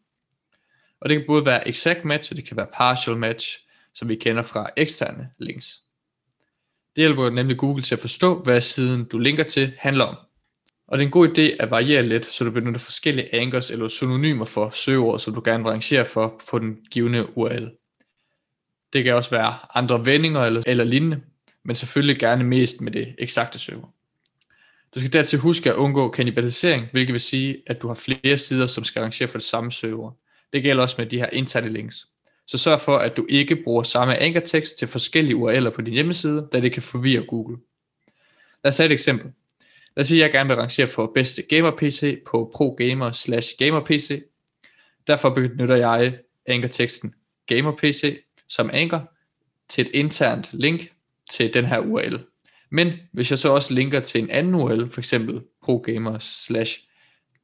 Og 1.01 1.09
det 1.09 1.19
kan 1.19 1.27
både 1.27 1.45
være 1.45 1.69
exact 1.69 2.05
match, 2.05 2.33
og 2.33 2.37
det 2.37 2.45
kan 2.45 2.57
være 2.57 2.67
partial 2.75 3.17
match, 3.17 3.59
som 3.95 4.09
vi 4.09 4.15
kender 4.15 4.43
fra 4.43 4.71
eksterne 4.77 5.31
links. 5.39 5.81
Det 6.97 7.03
hjælper 7.03 7.31
nemlig 7.31 7.59
Google 7.59 7.83
til 7.83 7.95
at 7.95 7.99
forstå, 7.99 8.43
hvad 8.43 8.61
siden 8.61 9.05
du 9.05 9.19
linker 9.19 9.45
til 9.45 9.73
handler 9.79 10.05
om. 10.05 10.17
Og 10.91 10.99
det 10.99 11.05
er 11.05 11.07
en 11.07 11.13
god 11.13 11.29
idé 11.29 11.57
at 11.61 11.71
variere 11.71 12.03
lidt, 12.03 12.27
så 12.27 12.45
du 12.45 12.51
benytter 12.51 12.81
forskellige 12.81 13.35
anchors 13.35 13.71
eller 13.71 13.89
synonymer 13.89 14.45
for 14.45 14.71
søgeord, 14.71 15.19
som 15.19 15.35
du 15.35 15.43
gerne 15.45 15.65
vil 15.65 15.71
rangere 15.71 16.07
for 16.07 16.43
på 16.51 16.59
den 16.59 16.79
givende 16.91 17.39
URL. 17.39 17.71
Det 18.93 19.05
kan 19.05 19.15
også 19.15 19.31
være 19.31 19.55
andre 19.75 20.07
vendinger 20.07 20.41
eller, 20.41 20.63
eller 20.67 20.85
lignende, 20.85 21.21
men 21.65 21.77
selvfølgelig 21.77 22.19
gerne 22.19 22.45
mest 22.45 22.81
med 22.81 22.93
det 22.93 23.15
eksakte 23.19 23.59
søgeord. 23.59 23.95
Du 24.95 25.01
skal 25.01 25.13
dertil 25.13 25.39
huske 25.39 25.71
at 25.71 25.77
undgå 25.77 26.11
kannibalisering, 26.11 26.87
hvilket 26.93 27.13
vil 27.13 27.21
sige, 27.21 27.63
at 27.67 27.83
du 27.83 27.89
har 27.89 27.95
flere 27.95 28.39
sider, 28.39 28.67
som 28.67 28.85
skal 28.85 29.03
rangere 29.03 29.29
for 29.29 29.39
det 29.39 29.47
samme 29.47 29.73
søgeord. 29.73 30.17
Det 30.53 30.63
gælder 30.63 30.83
også 30.83 30.97
med 30.99 31.07
de 31.07 31.19
her 31.19 31.31
interne 31.33 31.69
links. 31.69 32.07
Så 32.47 32.59
sørg 32.59 32.81
for, 32.81 32.97
at 32.97 33.17
du 33.17 33.27
ikke 33.29 33.57
bruger 33.65 33.83
samme 33.83 34.17
ankertekst 34.17 34.79
til 34.79 34.89
forskellige 34.89 35.37
URL'er 35.37 35.71
på 35.71 35.83
din 35.83 35.95
hjemmeside, 35.95 36.49
da 36.53 36.61
det 36.61 36.73
kan 36.73 36.83
forvirre 36.83 37.27
Google. 37.27 37.59
Lad 38.65 38.69
os 38.69 38.77
tage 38.77 38.87
et 38.87 38.93
eksempel. 38.93 39.33
Lad 39.97 40.03
os 40.03 40.09
sige, 40.09 40.25
at 40.25 40.27
jeg 40.27 40.33
gerne 40.33 40.49
vil 40.49 40.57
rangere 40.57 40.87
for 40.87 41.13
bedste 41.15 41.43
gamer 41.43 41.71
PC 41.71 42.23
på 42.27 42.53
ProGamer 42.55 43.13
slash 43.13 43.49
gamer 43.59 43.81
PC. 43.81 44.23
Derfor 45.07 45.31
benytter 45.31 45.77
jeg 45.77 46.19
ankerteksten 46.47 47.15
gamer 47.47 47.77
PC 47.77 48.23
som 48.49 48.71
anker 48.73 49.01
til 49.69 49.87
et 49.87 49.91
internt 49.95 50.51
link 50.53 50.93
til 51.31 51.55
den 51.55 51.65
her 51.65 51.79
URL. 51.79 52.19
Men 52.71 52.93
hvis 53.13 53.31
jeg 53.31 53.39
så 53.39 53.49
også 53.49 53.75
linker 53.75 54.01
til 54.01 54.23
en 54.23 54.31
anden 54.31 54.55
URL, 54.55 54.91
for 54.91 55.01
eksempel 55.01 55.43
ProGamer 55.63 56.19
slash 56.19 56.81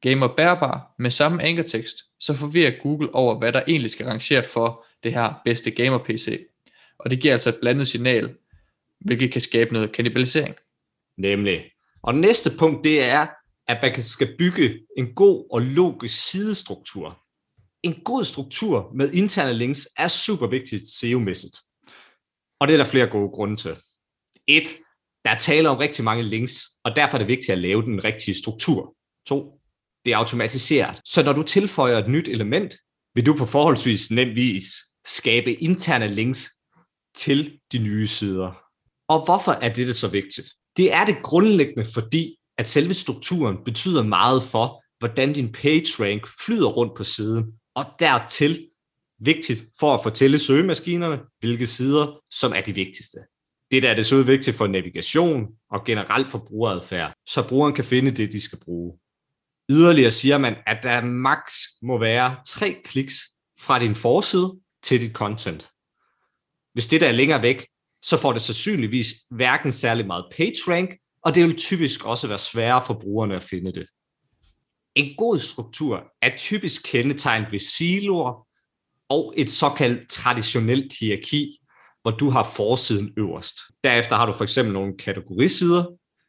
gamer 0.01 0.27
bærbar 0.27 0.95
med 0.99 1.11
samme 1.11 1.43
ankertekst, 1.43 1.97
så 2.19 2.33
forvirrer 2.33 2.81
Google 2.81 3.15
over, 3.15 3.37
hvad 3.37 3.51
der 3.51 3.63
egentlig 3.67 3.91
skal 3.91 4.05
rangere 4.05 4.43
for 4.43 4.85
det 5.03 5.13
her 5.13 5.41
bedste 5.45 5.71
gamer 5.71 5.97
PC. 5.97 6.45
Og 6.99 7.09
det 7.09 7.19
giver 7.19 7.33
altså 7.33 7.49
et 7.49 7.57
blandet 7.61 7.87
signal, 7.87 8.35
hvilket 8.99 9.31
kan 9.31 9.41
skabe 9.41 9.73
noget 9.73 9.91
kanibalisering. 9.91 10.55
Nemlig. 11.17 11.71
Og 12.07 12.15
næste 12.15 12.51
punkt, 12.59 12.83
det 12.83 13.03
er, 13.03 13.27
at 13.67 13.77
man 13.81 14.01
skal 14.01 14.35
bygge 14.37 14.79
en 14.97 15.13
god 15.15 15.47
og 15.51 15.61
logisk 15.61 16.29
sidestruktur. 16.29 17.19
En 17.83 18.01
god 18.05 18.23
struktur 18.23 18.91
med 18.95 19.13
interne 19.13 19.53
links 19.53 19.87
er 19.97 20.07
super 20.07 20.47
vigtigt 20.47 20.83
SEO-mæssigt. 20.87 21.57
Og 22.59 22.67
det 22.67 22.73
er 22.73 22.77
der 22.77 22.85
flere 22.85 23.07
gode 23.07 23.29
grunde 23.29 23.55
til. 23.55 23.75
Et, 24.47 24.67
der 25.25 25.31
er 25.31 25.37
tale 25.37 25.69
om 25.69 25.77
rigtig 25.77 26.03
mange 26.03 26.23
links, 26.23 26.63
og 26.83 26.95
derfor 26.95 27.17
er 27.17 27.19
det 27.19 27.27
vigtigt 27.27 27.49
at 27.49 27.57
lave 27.57 27.81
den 27.81 28.03
rigtige 28.03 28.35
struktur. 28.35 28.95
To, 29.25 29.59
det 30.05 30.13
er 30.13 30.17
automatiseret. 30.17 31.01
Så 31.05 31.23
når 31.23 31.33
du 31.33 31.43
tilføjer 31.43 31.97
et 31.97 32.09
nyt 32.09 32.27
element, 32.27 32.75
vil 33.15 33.25
du 33.25 33.37
på 33.37 33.45
forholdsvis 33.45 34.11
nem 34.11 34.35
vis 34.35 34.65
skabe 35.05 35.53
interne 35.53 36.07
links 36.07 36.49
til 37.15 37.59
de 37.71 37.77
nye 37.77 38.07
sider. 38.07 38.53
Og 39.07 39.25
hvorfor 39.25 39.51
er 39.51 39.73
det 39.73 39.95
så 39.95 40.07
vigtigt? 40.07 40.47
Det 40.77 40.93
er 40.93 41.05
det 41.05 41.23
grundlæggende, 41.23 41.85
fordi 41.93 42.37
at 42.57 42.67
selve 42.67 42.93
strukturen 42.93 43.57
betyder 43.65 44.03
meget 44.03 44.43
for, 44.43 44.83
hvordan 44.99 45.33
din 45.33 45.51
page 45.51 46.03
rank 46.03 46.27
flyder 46.45 46.67
rundt 46.67 46.95
på 46.95 47.03
siden, 47.03 47.45
og 47.75 47.85
dertil 47.99 48.69
vigtigt 49.19 49.63
for 49.79 49.93
at 49.93 49.99
fortælle 50.03 50.39
søgemaskinerne, 50.39 51.19
hvilke 51.39 51.67
sider, 51.67 52.19
som 52.31 52.53
er 52.53 52.61
de 52.61 52.75
vigtigste. 52.75 53.17
Det 53.71 53.83
der 53.83 53.89
er 53.89 53.95
desuden 53.95 54.27
vigtigt 54.27 54.55
for 54.55 54.67
navigation 54.67 55.47
og 55.71 55.85
generelt 55.85 56.29
for 56.29 56.37
brugeradfærd, 56.47 57.13
så 57.27 57.47
brugeren 57.47 57.73
kan 57.73 57.83
finde 57.83 58.11
det, 58.11 58.33
de 58.33 58.41
skal 58.41 58.59
bruge. 58.59 58.99
Yderligere 59.69 60.11
siger 60.11 60.37
man, 60.37 60.55
at 60.65 60.77
der 60.83 61.01
maks 61.01 61.53
må 61.81 61.97
være 61.97 62.35
tre 62.47 62.81
kliks 62.85 63.13
fra 63.59 63.79
din 63.79 63.95
forside 63.95 64.59
til 64.83 65.01
dit 65.01 65.11
content. 65.11 65.69
Hvis 66.73 66.87
det 66.87 67.01
der 67.01 67.07
er 67.07 67.11
længere 67.11 67.41
væk, 67.41 67.67
så 68.03 68.17
får 68.17 68.33
det 68.33 68.41
sandsynligvis 68.41 69.07
hverken 69.29 69.71
særlig 69.71 70.07
meget 70.07 70.25
page 70.37 70.61
rank, 70.67 70.89
og 71.21 71.35
det 71.35 71.43
vil 71.43 71.57
typisk 71.57 72.05
også 72.05 72.27
være 72.27 72.37
sværere 72.37 72.81
for 72.81 72.93
brugerne 72.93 73.35
at 73.35 73.43
finde 73.43 73.71
det. 73.71 73.87
En 74.95 75.15
god 75.17 75.39
struktur 75.39 76.03
er 76.21 76.37
typisk 76.37 76.81
kendetegnet 76.85 77.51
ved 77.51 77.59
siloer 77.59 78.47
og 79.09 79.33
et 79.37 79.49
såkaldt 79.49 80.09
traditionelt 80.09 80.93
hierarki, 80.99 81.59
hvor 82.01 82.11
du 82.11 82.29
har 82.29 82.51
forsiden 82.55 83.13
øverst. 83.17 83.55
Derefter 83.83 84.15
har 84.15 84.25
du 84.25 84.33
for 84.33 84.43
eksempel 84.43 84.73
nogle 84.73 84.97
kategorisider, 84.97 85.85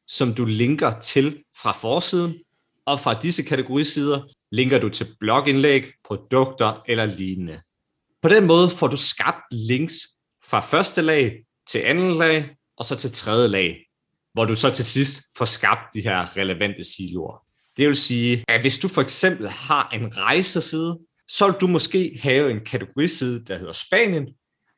som 0.09 0.35
du 0.35 0.45
linker 0.45 1.01
til 1.01 1.43
fra 1.63 1.73
forsiden, 1.73 2.35
og 2.87 3.01
fra 3.01 3.21
disse 3.21 3.43
kategorisider 3.43 4.23
linker 4.53 4.79
du 4.79 4.89
til 4.89 5.07
blogindlæg, 5.21 5.85
produkter 6.05 6.83
eller 6.89 7.05
lignende. 7.07 7.61
På 8.23 8.29
den 8.29 8.47
måde 8.47 8.71
får 8.71 8.87
du 8.87 8.97
skabt 8.97 9.45
links 9.53 9.95
fra 10.45 10.61
første 10.61 11.03
lag 11.03 11.45
til 11.69 11.79
anden 11.79 12.19
lag, 12.19 12.57
og 12.77 12.85
så 12.85 12.97
til 12.97 13.13
tredje 13.13 13.49
lag, 13.49 13.85
hvor 14.33 14.45
du 14.45 14.57
så 14.57 14.71
til 14.71 14.85
sidst 14.85 15.23
får 15.37 15.45
skabt 15.45 15.95
de 15.95 16.01
her 16.01 16.37
relevante 16.37 16.85
siloer. 16.85 17.45
Det 17.77 17.89
vil 17.89 17.97
sige, 17.97 18.45
at 18.49 18.61
hvis 18.61 18.79
du 18.79 18.89
for 18.89 19.03
eksempel 19.03 19.49
har 19.51 19.89
en 19.89 20.17
rejseside, 20.17 20.99
så 21.29 21.47
vil 21.47 21.61
du 21.61 21.67
måske 21.67 22.19
have 22.23 22.51
en 22.51 22.65
kategoriside, 22.65 23.45
der 23.45 23.59
hedder 23.59 23.73
Spanien, 23.73 24.29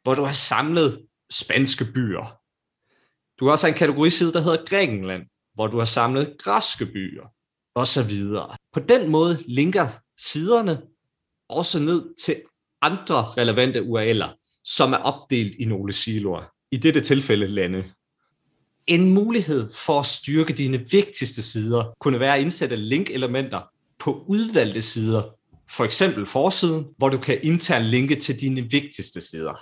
hvor 0.03 0.15
du 0.15 0.25
har 0.25 0.33
samlet 0.33 1.07
spanske 1.31 1.85
byer. 1.85 2.37
Du 3.41 3.45
har 3.45 3.53
også 3.53 3.69
en 3.69 3.75
kategoriside, 3.75 4.33
der 4.33 4.41
hedder 4.41 4.65
Grækenland, 4.65 5.23
hvor 5.55 5.67
du 5.67 5.79
har 5.79 5.85
samlet 5.85 6.37
græske 6.39 6.87
byer, 6.87 7.25
og 7.75 7.87
så 7.87 8.05
videre. 8.05 8.57
På 8.73 8.81
den 8.81 9.11
måde 9.11 9.45
linker 9.49 9.89
siderne 10.19 10.83
også 11.49 11.79
ned 11.79 12.15
til 12.25 12.43
andre 12.83 13.33
relevante 13.37 13.81
URL'er, 13.81 14.61
som 14.65 14.93
er 14.93 14.97
opdelt 14.97 15.57
i 15.57 15.65
nogle 15.65 15.93
siloer. 15.93 16.45
I 16.73 16.77
dette 16.77 17.01
tilfælde 17.01 17.47
lande. 17.47 17.85
En 18.87 19.11
mulighed 19.11 19.71
for 19.73 20.01
at 20.01 20.07
styrke 20.07 20.53
dine 20.53 20.85
vigtigste 20.91 21.43
sider 21.43 21.95
kunne 22.01 22.21
være 22.21 22.35
at 22.35 22.43
indsætte 22.43 22.77
linkelementer 22.77 23.61
på 23.99 24.25
udvalgte 24.29 24.83
sider, 24.83 25.23
for 25.71 25.85
eksempel 25.85 26.27
forsiden, 26.27 26.87
hvor 26.99 27.09
du 27.09 27.19
kan 27.19 27.39
internt 27.43 27.87
linke 27.87 28.15
til 28.15 28.41
dine 28.41 28.61
vigtigste 28.61 29.21
sider. 29.21 29.55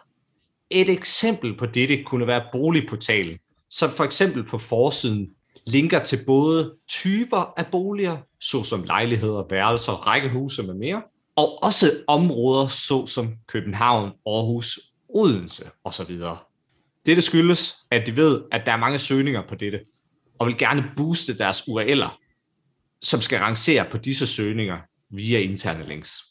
Et 0.71 0.91
eksempel 0.91 1.59
på 1.59 1.67
dette 1.67 2.03
kunne 2.03 2.27
være 2.27 2.45
boligportalen, 2.53 3.39
som 3.71 3.91
for 3.91 4.05
eksempel 4.05 4.45
på 4.45 4.59
forsiden 4.59 5.31
linker 5.67 6.05
til 6.05 6.19
både 6.27 6.75
typer 6.89 7.53
af 7.57 7.67
boliger, 7.73 8.17
såsom 8.41 8.83
lejligheder, 8.83 9.45
værelser, 9.51 9.93
rækkehuse 9.93 10.63
med 10.63 10.75
mere, 10.75 11.03
og 11.37 11.63
også 11.63 11.93
områder 12.07 12.69
såsom 12.69 13.35
København, 13.47 14.13
Aarhus, 14.27 14.81
Odense 15.09 15.65
osv. 15.85 16.21
Dette 17.09 17.23
skyldes, 17.23 17.77
at 17.91 18.07
de 18.07 18.17
ved, 18.17 18.43
at 18.53 18.63
der 18.67 18.73
er 18.73 18.77
mange 18.77 18.99
søgninger 18.99 19.43
på 19.49 19.55
dette, 19.55 19.81
og 20.39 20.47
vil 20.47 20.59
gerne 20.59 20.85
booste 20.97 21.39
deres 21.39 21.63
URL'er, 21.63 22.25
som 23.03 23.21
skal 23.21 23.39
rangere 23.39 23.87
på 23.91 23.99
disse 23.99 24.27
søgninger 24.27 24.79
via 25.11 25.39
interne 25.39 25.89
links. 25.89 26.25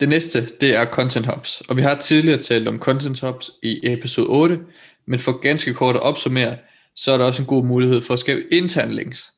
Det 0.00 0.08
næste, 0.08 0.46
det 0.46 0.76
er 0.76 0.84
Content 0.84 1.26
Hubs, 1.26 1.60
og 1.60 1.76
vi 1.76 1.82
har 1.82 2.00
tidligere 2.00 2.38
talt 2.38 2.68
om 2.68 2.78
Content 2.78 3.20
Hubs 3.20 3.50
i 3.62 3.80
episode 3.82 4.28
8, 4.28 4.60
men 5.06 5.20
for 5.20 5.40
ganske 5.40 5.74
kort 5.74 5.96
at 5.96 6.02
opsummere, 6.02 6.58
så 6.96 7.12
er 7.12 7.18
der 7.18 7.24
også 7.24 7.42
en 7.42 7.48
god 7.48 7.64
mulighed 7.64 8.02
for 8.02 8.14
at 8.14 8.20
skabe 8.20 8.54
interne 8.54 8.94
links. 8.94 9.32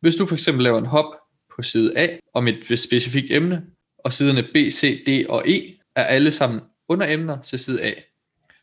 Hvis 0.00 0.16
du 0.16 0.26
for 0.26 0.34
eksempel 0.34 0.64
laver 0.64 0.78
en 0.78 0.86
hop 0.86 1.14
på 1.56 1.62
side 1.62 1.98
A 1.98 2.18
om 2.34 2.48
et 2.48 2.80
specifikt 2.80 3.26
emne, 3.30 3.62
og 3.98 4.12
siderne 4.12 4.42
B, 4.42 4.56
C, 4.56 5.04
D 5.06 5.26
og 5.28 5.48
E 5.48 5.74
er 5.94 6.04
alle 6.04 6.30
sammen 6.30 6.60
underemner 6.88 7.42
til 7.42 7.58
side 7.58 7.82
A, 7.82 7.92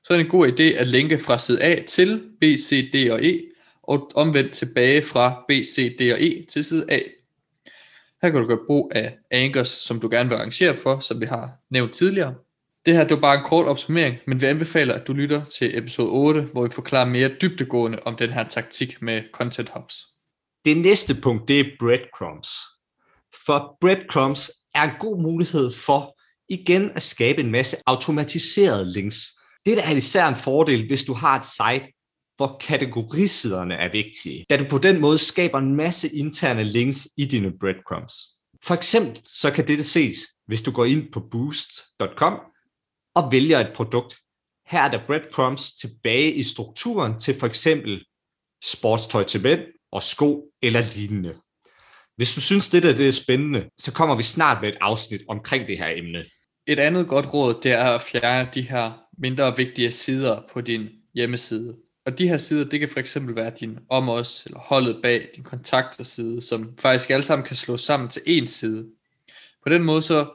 så 0.05 0.13
er 0.13 0.17
det 0.17 0.25
en 0.25 0.31
god 0.31 0.47
idé 0.47 0.63
at 0.63 0.87
linke 0.87 1.19
fra 1.19 1.39
side 1.39 1.63
A 1.63 1.83
til 1.87 2.23
B, 2.41 2.43
C, 2.43 2.91
D 2.93 3.11
og 3.11 3.25
E, 3.25 3.41
og 3.83 4.11
omvendt 4.15 4.51
tilbage 4.51 5.03
fra 5.03 5.45
B, 5.47 5.51
C, 5.51 5.97
D 5.97 6.01
og 6.11 6.23
E 6.23 6.45
til 6.49 6.63
side 6.63 6.85
A. 6.89 6.99
Her 8.21 8.29
kan 8.29 8.41
du 8.41 8.47
gøre 8.47 8.65
brug 8.67 8.91
af 8.95 9.17
anchors, 9.31 9.67
som 9.67 9.99
du 9.99 10.09
gerne 10.11 10.29
vil 10.29 10.35
arrangere 10.35 10.77
for, 10.77 10.99
som 10.99 11.21
vi 11.21 11.25
har 11.25 11.51
nævnt 11.69 11.93
tidligere. 11.93 12.35
Det 12.85 12.93
her 12.93 13.03
det 13.03 13.15
var 13.15 13.21
bare 13.21 13.37
en 13.37 13.45
kort 13.45 13.67
opsummering, 13.67 14.17
men 14.27 14.41
vi 14.41 14.45
anbefaler, 14.45 14.93
at 14.93 15.07
du 15.07 15.13
lytter 15.13 15.45
til 15.45 15.77
episode 15.77 16.09
8, 16.09 16.41
hvor 16.41 16.63
vi 16.63 16.73
forklarer 16.73 17.05
mere 17.05 17.35
dybdegående 17.41 17.99
om 18.05 18.15
den 18.15 18.29
her 18.29 18.43
taktik 18.43 19.01
med 19.01 19.21
content 19.33 19.69
hubs. 19.69 19.95
Det 20.65 20.77
næste 20.77 21.15
punkt, 21.21 21.47
det 21.47 21.59
er 21.59 21.65
breadcrumbs. 21.79 22.49
For 23.45 23.77
breadcrumbs 23.81 24.51
er 24.75 24.83
en 24.83 24.91
god 24.99 25.21
mulighed 25.21 25.71
for 25.71 26.19
igen 26.49 26.91
at 26.95 27.01
skabe 27.01 27.41
en 27.41 27.51
masse 27.51 27.77
automatiserede 27.85 28.93
links. 28.93 29.17
Det 29.65 29.87
er 29.87 29.91
især 29.91 30.27
en 30.27 30.35
fordel, 30.35 30.87
hvis 30.87 31.03
du 31.03 31.13
har 31.13 31.35
et 31.37 31.45
site, 31.45 31.93
hvor 32.35 32.57
kategorisiderne 32.61 33.73
er 33.73 33.91
vigtige, 33.91 34.45
da 34.49 34.57
du 34.57 34.65
på 34.69 34.77
den 34.77 35.01
måde 35.01 35.17
skaber 35.17 35.59
en 35.59 35.75
masse 35.75 36.15
interne 36.15 36.63
links 36.63 37.07
i 37.17 37.25
dine 37.25 37.51
breadcrumbs. 37.59 38.13
For 38.63 38.73
eksempel 38.73 39.21
så 39.25 39.51
kan 39.51 39.67
dette 39.67 39.83
ses, 39.83 40.17
hvis 40.47 40.61
du 40.61 40.71
går 40.71 40.85
ind 40.85 41.11
på 41.11 41.19
boost.com 41.31 42.39
og 43.15 43.31
vælger 43.31 43.59
et 43.59 43.71
produkt. 43.75 44.15
Her 44.67 44.81
er 44.81 44.91
der 44.91 45.05
breadcrumbs 45.07 45.73
tilbage 45.73 46.33
i 46.33 46.43
strukturen 46.43 47.19
til 47.19 47.39
for 47.39 47.47
eksempel 47.47 48.05
sportstøj 48.63 49.23
til 49.23 49.41
mænd 49.41 49.61
og 49.91 50.01
sko 50.01 50.51
eller 50.61 50.81
lignende. 50.95 51.35
Hvis 52.15 52.35
du 52.35 52.41
synes, 52.41 52.69
det 52.69 52.83
der 52.83 52.95
det 52.95 53.07
er 53.07 53.11
spændende, 53.11 53.69
så 53.77 53.91
kommer 53.91 54.15
vi 54.15 54.23
snart 54.23 54.61
med 54.61 54.69
et 54.69 54.77
afsnit 54.81 55.21
omkring 55.29 55.67
det 55.67 55.77
her 55.77 55.87
emne. 55.87 56.25
Et 56.67 56.79
andet 56.79 57.07
godt 57.07 57.33
råd, 57.33 57.59
det 57.63 57.71
er 57.71 57.85
at 57.85 58.01
fjerne 58.01 58.49
de 58.53 58.61
her 58.61 59.02
mindre 59.17 59.57
vigtige 59.57 59.91
sider 59.91 60.41
på 60.53 60.61
din 60.61 60.89
hjemmeside. 61.13 61.75
Og 62.05 62.17
de 62.17 62.27
her 62.27 62.37
sider, 62.37 62.63
det 62.63 62.79
kan 62.79 62.89
for 62.89 62.99
eksempel 62.99 63.35
være 63.35 63.51
din 63.59 63.79
om 63.89 64.09
os, 64.09 64.45
eller 64.45 64.59
holdet 64.59 64.99
bag 65.03 65.29
din 65.35 65.43
kontakterside, 65.43 66.41
som 66.41 66.77
faktisk 66.79 67.09
alle 67.09 67.23
sammen 67.23 67.45
kan 67.45 67.55
slås 67.55 67.81
sammen 67.81 68.09
til 68.09 68.19
én 68.19 68.45
side. 68.45 68.85
På 69.63 69.69
den 69.69 69.83
måde 69.83 70.01
så 70.01 70.27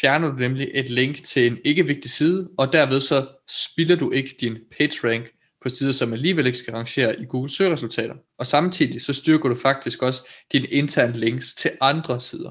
fjerner 0.00 0.28
du 0.28 0.36
nemlig 0.36 0.70
et 0.74 0.90
link 0.90 1.22
til 1.24 1.46
en 1.46 1.58
ikke 1.64 1.86
vigtig 1.86 2.10
side, 2.10 2.48
og 2.58 2.72
derved 2.72 3.00
så 3.00 3.26
spilder 3.48 3.96
du 3.96 4.10
ikke 4.10 4.36
din 4.40 4.58
page 4.78 5.08
rank 5.08 5.32
på 5.62 5.68
sider, 5.68 5.92
som 5.92 6.12
alligevel 6.12 6.46
ikke 6.46 6.58
skal 6.58 6.74
rangere 6.74 7.20
i 7.20 7.24
Google 7.24 7.50
søgeresultater. 7.50 8.14
Og 8.38 8.46
samtidig 8.46 9.02
så 9.02 9.12
styrker 9.12 9.48
du 9.48 9.56
faktisk 9.56 10.02
også 10.02 10.28
dine 10.52 10.66
interne 10.66 11.18
links 11.18 11.54
til 11.54 11.70
andre 11.80 12.20
sider. 12.20 12.50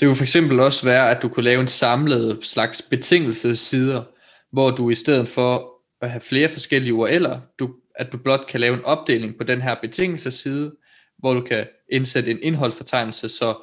Det 0.00 0.08
kunne 0.08 0.22
eksempel 0.22 0.60
også 0.60 0.84
være, 0.84 1.10
at 1.10 1.22
du 1.22 1.28
kunne 1.28 1.44
lave 1.44 1.60
en 1.60 1.68
samlet 1.68 2.38
slags 2.42 2.82
betingelsessider, 2.82 4.02
hvor 4.52 4.70
du 4.70 4.90
i 4.90 4.94
stedet 4.94 5.28
for 5.28 5.72
at 6.00 6.10
have 6.10 6.20
flere 6.20 6.48
forskellige 6.48 6.94
URL'er, 6.94 7.38
du, 7.58 7.74
at 7.94 8.12
du 8.12 8.18
blot 8.18 8.46
kan 8.48 8.60
lave 8.60 8.74
en 8.74 8.84
opdeling 8.84 9.38
på 9.38 9.44
den 9.44 9.62
her 9.62 9.74
betingelsesside, 9.82 10.72
hvor 11.18 11.34
du 11.34 11.40
kan 11.40 11.66
indsætte 11.92 12.30
en 12.30 12.38
indholdsfortegnelse, 12.42 13.28
så 13.28 13.54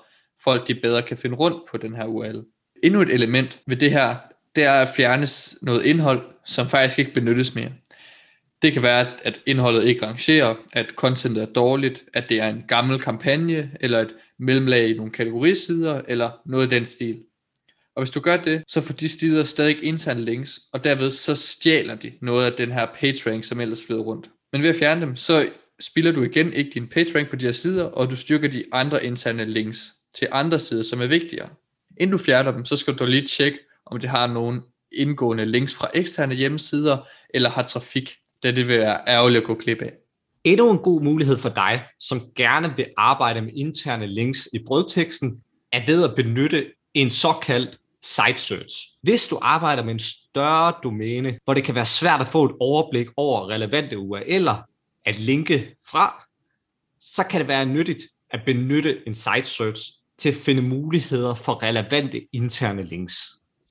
folk 0.43 0.67
de 0.67 0.75
bedre 0.75 1.01
kan 1.01 1.17
finde 1.17 1.35
rundt 1.35 1.57
på 1.71 1.77
den 1.77 1.95
her 1.95 2.05
URL. 2.05 2.43
Endnu 2.83 3.01
et 3.01 3.13
element 3.13 3.59
ved 3.67 3.77
det 3.77 3.91
her, 3.91 4.15
det 4.55 4.63
er 4.63 4.73
at 4.73 4.89
fjernes 4.89 5.57
noget 5.61 5.85
indhold, 5.85 6.21
som 6.45 6.69
faktisk 6.69 6.99
ikke 6.99 7.13
benyttes 7.13 7.55
mere. 7.55 7.71
Det 8.61 8.73
kan 8.73 8.83
være, 8.83 9.07
at 9.23 9.39
indholdet 9.45 9.83
ikke 9.83 10.05
rangerer, 10.05 10.55
at 10.73 10.85
contentet 10.95 11.43
er 11.43 11.45
dårligt, 11.45 12.03
at 12.13 12.29
det 12.29 12.39
er 12.39 12.47
en 12.47 12.63
gammel 12.67 12.99
kampagne, 12.99 13.71
eller 13.79 13.99
et 13.99 14.15
mellemlag 14.39 14.89
i 14.89 14.93
nogle 14.93 15.11
kategorisider, 15.11 16.01
eller 16.07 16.29
noget 16.45 16.67
i 16.67 16.75
den 16.75 16.85
stil. 16.85 17.23
Og 17.97 18.03
hvis 18.03 18.11
du 18.11 18.19
gør 18.19 18.37
det, 18.37 18.63
så 18.67 18.81
får 18.81 18.93
de 18.93 19.09
sider 19.09 19.43
stadig 19.43 19.83
interne 19.83 20.25
links, 20.25 20.59
og 20.73 20.83
derved 20.83 21.11
så 21.11 21.35
stjæler 21.35 21.95
de 21.95 22.13
noget 22.21 22.45
af 22.45 22.53
den 22.57 22.71
her 22.71 22.87
PageRank, 22.99 23.43
som 23.43 23.59
ellers 23.59 23.85
flyder 23.85 24.01
rundt. 24.01 24.29
Men 24.53 24.61
ved 24.61 24.69
at 24.69 24.75
fjerne 24.75 25.01
dem, 25.01 25.15
så 25.15 25.49
spiller 25.79 26.11
du 26.11 26.23
igen 26.23 26.53
ikke 26.53 26.71
din 26.73 26.87
PageRank 26.87 27.29
på 27.29 27.35
de 27.35 27.45
her 27.45 27.51
sider, 27.51 27.83
og 27.83 28.11
du 28.11 28.15
styrker 28.15 28.47
de 28.47 28.63
andre 28.71 29.05
interne 29.05 29.45
links 29.45 29.93
til 30.15 30.27
andre 30.31 30.59
sider, 30.59 30.83
som 30.83 31.01
er 31.01 31.07
vigtigere. 31.07 31.49
Inden 31.99 32.11
du 32.11 32.17
fjerner 32.17 32.51
dem, 32.51 32.65
så 32.65 32.77
skal 32.77 32.93
du 32.93 33.05
lige 33.05 33.25
tjekke, 33.25 33.59
om 33.85 33.99
det 33.99 34.09
har 34.09 34.27
nogle 34.27 34.61
indgående 34.91 35.45
links 35.45 35.73
fra 35.73 35.89
eksterne 35.93 36.35
hjemmesider, 36.35 36.97
eller 37.33 37.49
har 37.49 37.63
trafik, 37.63 38.15
da 38.43 38.51
det 38.51 38.67
vil 38.67 38.77
være 38.77 38.99
ærgerligt 39.07 39.41
at 39.41 39.47
gå 39.47 39.55
klip 39.55 39.81
af. 39.81 39.93
Endnu 40.43 40.71
en 40.71 40.77
god 40.79 41.01
mulighed 41.01 41.37
for 41.37 41.49
dig, 41.49 41.83
som 41.99 42.21
gerne 42.35 42.73
vil 42.77 42.85
arbejde 42.97 43.41
med 43.41 43.51
interne 43.55 44.07
links 44.07 44.49
i 44.53 44.59
brødteksten, 44.65 45.41
er 45.71 45.81
ved 45.87 46.03
at 46.03 46.15
benytte 46.15 46.65
en 46.93 47.09
såkaldt 47.09 47.79
site 48.03 48.37
search. 48.37 48.75
Hvis 49.01 49.27
du 49.27 49.39
arbejder 49.41 49.83
med 49.83 49.93
en 49.93 49.99
større 49.99 50.73
domæne, 50.83 51.39
hvor 51.43 51.53
det 51.53 51.63
kan 51.63 51.75
være 51.75 51.85
svært 51.85 52.21
at 52.21 52.29
få 52.29 52.45
et 52.45 52.55
overblik 52.59 53.07
over 53.17 53.49
relevante 53.49 53.97
URL'er 53.97 54.73
at 55.05 55.19
linke 55.19 55.75
fra, 55.89 56.27
så 56.99 57.23
kan 57.23 57.39
det 57.39 57.47
være 57.47 57.65
nyttigt 57.65 58.03
at 58.31 58.39
benytte 58.45 59.07
en 59.07 59.15
site 59.15 59.43
search 59.43 59.91
til 60.17 60.29
at 60.29 60.35
finde 60.35 60.61
muligheder 60.61 61.33
for 61.33 61.63
relevante 61.63 62.27
interne 62.33 62.83
links. 62.83 63.17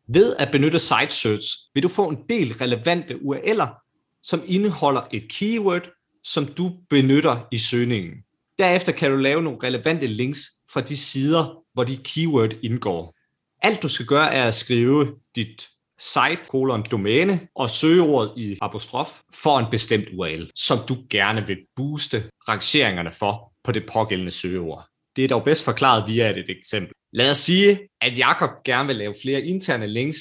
Ved 0.09 0.37
at 0.37 0.49
benytte 0.53 0.79
site 0.79 1.11
search 1.11 1.47
vil 1.75 1.83
du 1.83 1.89
få 1.89 2.09
en 2.09 2.19
del 2.29 2.53
relevante 2.53 3.15
URL'er, 3.15 3.83
som 4.23 4.43
indeholder 4.47 5.03
et 5.13 5.29
keyword, 5.29 5.89
som 6.25 6.47
du 6.47 6.73
benytter 6.91 7.41
i 7.53 7.59
søgningen. 7.59 8.13
Derefter 8.59 8.93
kan 8.93 9.11
du 9.11 9.17
lave 9.17 9.43
nogle 9.43 9.59
relevante 9.63 10.07
links 10.07 10.41
fra 10.73 10.81
de 10.81 10.97
sider, 10.97 11.63
hvor 11.75 11.85
de 11.85 11.97
keyword 11.97 12.53
indgår. 12.63 13.16
Alt 13.63 13.83
du 13.83 13.89
skal 13.89 14.07
gøre 14.07 14.35
er 14.35 14.45
at 14.47 14.55
skrive 14.55 15.15
dit 15.37 15.69
site, 15.99 16.43
kolon, 16.51 16.83
domæne 16.83 17.49
og 17.55 17.71
søgeordet 17.71 18.33
i 18.37 18.59
apostrof 18.63 19.21
for 19.35 19.59
en 19.59 19.67
bestemt 19.71 20.09
URL, 20.13 20.51
som 20.55 20.79
du 20.89 20.97
gerne 21.11 21.47
vil 21.47 21.59
booste 21.77 22.31
rangeringerne 22.49 23.13
for 23.13 23.53
på 23.65 23.73
det 23.73 23.87
pågældende 23.93 24.31
søgeord. 24.31 24.89
Det 25.17 25.25
er 25.25 25.29
dog 25.29 25.45
bedst 25.45 25.65
forklaret 25.65 26.05
via 26.07 26.31
et 26.31 26.51
eksempel. 26.51 26.93
Lad 27.13 27.31
os 27.31 27.37
sige, 27.37 27.79
at 28.01 28.19
Jakob 28.19 28.51
gerne 28.65 28.87
vil 28.87 28.97
lave 28.97 29.15
flere 29.23 29.41
interne 29.41 29.87
links 29.87 30.19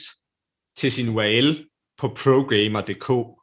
til 0.77 0.91
sin 0.91 1.09
URL 1.09 1.65
på 1.97 2.07
programmer.dk, 2.07 3.39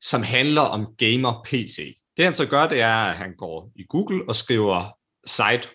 som 0.00 0.22
handler 0.22 0.60
om 0.60 0.86
gamer 0.98 1.42
PC. 1.44 1.96
Det 2.16 2.24
han 2.24 2.34
så 2.34 2.46
gør, 2.46 2.66
det 2.66 2.80
er, 2.80 2.94
at 2.94 3.16
han 3.16 3.36
går 3.36 3.72
i 3.76 3.84
Google 3.88 4.28
og 4.28 4.34
skriver 4.34 4.98
site 5.26 5.68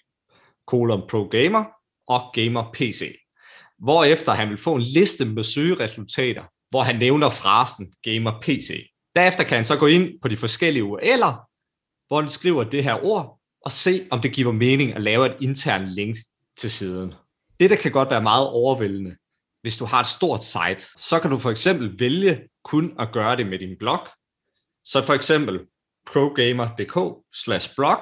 kolon 0.67 1.07
progamer 1.09 1.65
og 2.07 2.21
gamer 2.33 2.71
PC. 2.73 3.20
Hvorefter 3.81 4.33
han 4.33 4.49
vil 4.49 4.57
få 4.57 4.75
en 4.75 4.81
liste 4.81 5.25
med 5.25 5.43
søgeresultater, 5.43 6.43
hvor 6.69 6.83
han 6.83 6.95
nævner 6.95 7.29
frasen 7.29 7.93
gamer 8.03 8.41
PC. 8.41 8.89
Derefter 9.15 9.43
kan 9.43 9.55
han 9.55 9.65
så 9.65 9.77
gå 9.77 9.87
ind 9.87 10.21
på 10.21 10.27
de 10.27 10.37
forskellige 10.37 10.83
URL'er, 10.83 11.47
hvor 12.07 12.19
han 12.19 12.29
skriver 12.29 12.63
det 12.63 12.83
her 12.83 13.05
ord, 13.05 13.39
og 13.65 13.71
se, 13.71 14.07
om 14.11 14.21
det 14.21 14.33
giver 14.33 14.51
mening 14.51 14.93
at 14.93 15.01
lave 15.01 15.25
et 15.25 15.35
internt 15.41 15.89
link 15.89 16.17
til 16.57 16.71
siden. 16.71 17.13
Det 17.59 17.69
der 17.69 17.75
kan 17.75 17.91
godt 17.91 18.09
være 18.09 18.21
meget 18.21 18.47
overvældende, 18.47 19.15
hvis 19.61 19.77
du 19.77 19.85
har 19.85 19.99
et 19.99 20.07
stort 20.07 20.43
site. 20.43 20.87
Så 20.97 21.19
kan 21.19 21.31
du 21.31 21.39
for 21.39 21.51
eksempel 21.51 21.99
vælge 21.99 22.41
kun 22.63 22.93
at 22.99 23.11
gøre 23.13 23.35
det 23.35 23.47
med 23.47 23.59
din 23.59 23.77
blog. 23.79 24.07
Så 24.83 25.05
for 25.05 25.13
eksempel 25.13 25.59
progamer.dk 26.07 27.23
slash 27.33 27.75
blog 27.75 27.97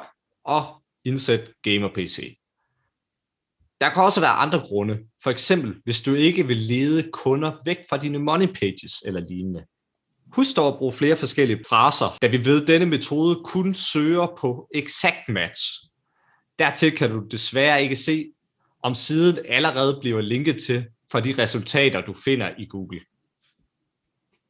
og 0.46 0.84
indsæt 1.06 1.52
gamerpc. 1.62 2.39
Der 3.82 3.90
kan 3.90 4.04
også 4.04 4.22
være 4.22 4.32
andre 4.32 4.60
grunde. 4.60 5.00
For 5.24 5.32
eksempel, 5.32 5.76
hvis 5.84 6.02
du 6.02 6.14
ikke 6.14 6.48
vil 6.48 6.58
lede 6.58 7.10
kunder 7.14 7.52
væk 7.66 7.78
fra 7.90 7.98
dine 7.98 8.20
money 8.20 8.48
pages 8.48 8.94
eller 9.06 9.22
lignende. 9.30 9.64
Husk 10.34 10.56
dog 10.56 10.68
at 10.68 10.78
bruge 10.78 10.94
flere 10.94 11.16
forskellige 11.16 11.64
fraser, 11.70 12.18
da 12.22 12.28
vi 12.28 12.46
ved, 12.46 12.62
at 12.62 12.68
denne 12.68 12.86
metode 12.86 13.42
kun 13.44 13.74
søger 13.74 14.28
på 14.40 14.68
exact 14.74 15.30
match. 15.30 15.62
Dertil 16.60 16.92
kan 16.92 17.10
du 17.10 17.28
desværre 17.32 17.84
ikke 17.84 17.96
se, 17.96 18.26
om 18.84 18.96
siden 18.96 19.46
allerede 19.50 19.98
bliver 20.02 20.22
linket 20.22 20.62
til 20.62 20.86
fra 21.12 21.20
de 21.20 21.34
resultater, 21.38 22.02
du 22.02 22.14
finder 22.14 22.50
i 22.58 22.66
Google. 22.66 23.00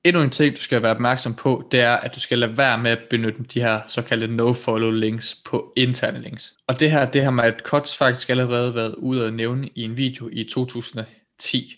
Endnu 0.05 0.21
en 0.21 0.29
ting, 0.29 0.55
du 0.55 0.61
skal 0.61 0.81
være 0.81 0.91
opmærksom 0.91 1.35
på, 1.35 1.67
det 1.71 1.79
er, 1.79 1.93
at 1.93 2.15
du 2.15 2.19
skal 2.19 2.37
lade 2.37 2.57
være 2.57 2.77
med 2.77 2.91
at 2.91 2.99
benytte 3.09 3.43
de 3.43 3.61
her 3.61 3.81
såkaldte 3.87 4.27
no-follow 4.27 4.91
links 4.91 5.35
på 5.45 5.73
interne 5.77 6.21
links. 6.21 6.53
Og 6.67 6.79
det 6.79 6.91
her, 6.91 7.11
det 7.11 7.23
har 7.23 7.31
Matt 7.31 7.63
Kotz 7.63 7.95
faktisk 7.95 8.29
allerede 8.29 8.75
været 8.75 8.95
ude 8.95 9.27
at 9.27 9.33
nævne 9.33 9.69
i 9.75 9.83
en 9.83 9.97
video 9.97 10.29
i 10.31 10.43
2010. 10.43 11.75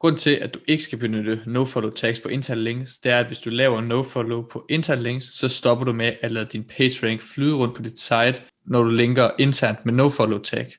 Grund 0.00 0.18
til, 0.18 0.30
at 0.30 0.54
du 0.54 0.58
ikke 0.68 0.84
skal 0.84 0.98
benytte 0.98 1.42
nofollow 1.46 1.90
tags 1.90 2.20
på 2.20 2.28
interne 2.28 2.62
links, 2.62 2.98
det 2.98 3.12
er, 3.12 3.20
at 3.20 3.26
hvis 3.26 3.38
du 3.38 3.50
laver 3.50 3.80
nofollow 3.80 4.42
på 4.42 4.66
interne 4.70 5.02
links, 5.02 5.38
så 5.38 5.48
stopper 5.48 5.84
du 5.84 5.92
med 5.92 6.12
at 6.20 6.32
lade 6.32 6.48
din 6.52 6.64
PageRank 6.64 7.22
flyde 7.22 7.54
rundt 7.54 7.76
på 7.76 7.82
dit 7.82 8.00
site, 8.00 8.40
når 8.66 8.82
du 8.82 8.90
linker 8.90 9.30
internt 9.38 9.86
med 9.86 9.94
nofollow 9.94 10.38
tag. 10.38 10.74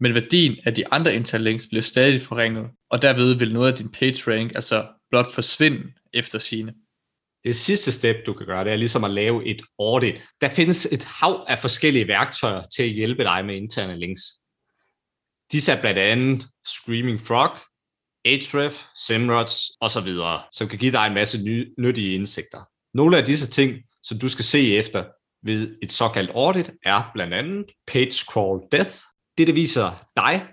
Men 0.00 0.14
værdien 0.14 0.56
af 0.64 0.74
de 0.74 0.92
andre 0.92 1.14
interne 1.14 1.44
links 1.44 1.66
bliver 1.66 1.82
stadig 1.82 2.22
forringet, 2.22 2.70
og 2.90 3.02
derved 3.02 3.34
vil 3.34 3.52
noget 3.52 3.72
af 3.72 3.78
din 3.78 3.88
PageRank 3.88 4.52
altså 4.54 4.86
blot 5.12 5.34
forsvinde 5.34 5.92
efter 6.12 6.38
sine. 6.38 6.74
Det 7.44 7.56
sidste 7.56 7.92
step, 7.92 8.16
du 8.26 8.32
kan 8.32 8.46
gøre, 8.46 8.64
det 8.64 8.72
er 8.72 8.76
ligesom 8.76 9.04
at 9.04 9.10
lave 9.10 9.46
et 9.46 9.62
audit. 9.78 10.24
Der 10.40 10.48
findes 10.48 10.86
et 10.92 11.04
hav 11.04 11.44
af 11.48 11.58
forskellige 11.58 12.08
værktøjer 12.08 12.62
til 12.76 12.82
at 12.82 12.88
hjælpe 12.88 13.24
dig 13.24 13.44
med 13.44 13.56
interne 13.56 13.98
links. 13.98 14.20
Disse 15.52 15.72
er 15.72 15.80
blandt 15.80 15.98
andet 15.98 16.46
Screaming 16.66 17.20
Frog, 17.20 17.58
Ahrefs, 18.24 18.86
Semrush 19.06 19.56
osv., 19.80 20.08
som 20.52 20.68
kan 20.68 20.78
give 20.78 20.92
dig 20.92 21.06
en 21.06 21.14
masse 21.14 21.44
nye, 21.44 21.74
nyttige 21.78 22.14
indsigter. 22.14 22.62
Nogle 22.94 23.16
af 23.16 23.24
disse 23.24 23.50
ting, 23.50 23.82
som 24.02 24.18
du 24.18 24.28
skal 24.28 24.44
se 24.44 24.76
efter 24.76 25.04
ved 25.42 25.76
et 25.82 25.92
såkaldt 25.92 26.30
audit, 26.30 26.70
er 26.84 27.10
blandt 27.14 27.34
andet 27.34 27.66
Page 27.86 28.24
Crawl 28.30 28.62
Death. 28.72 28.94
Det, 29.38 29.46
der 29.46 29.52
viser 29.52 30.06
dig, 30.16 30.46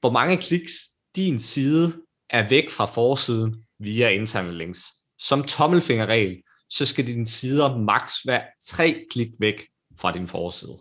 hvor 0.00 0.10
mange 0.10 0.36
kliks 0.36 0.72
din 1.16 1.38
side 1.38 1.92
er 2.30 2.48
væk 2.48 2.70
fra 2.70 2.86
forsiden 2.86 3.63
via 3.84 4.08
interne 4.08 4.58
links. 4.58 4.84
Som 5.18 5.42
tommelfingerregel, 5.42 6.42
så 6.70 6.86
skal 6.86 7.06
dine 7.06 7.26
sider 7.26 7.78
maks 7.78 8.12
være 8.26 8.42
tre 8.66 9.04
klik 9.10 9.28
væk 9.38 9.66
fra 9.98 10.12
din 10.12 10.28
forside. 10.28 10.78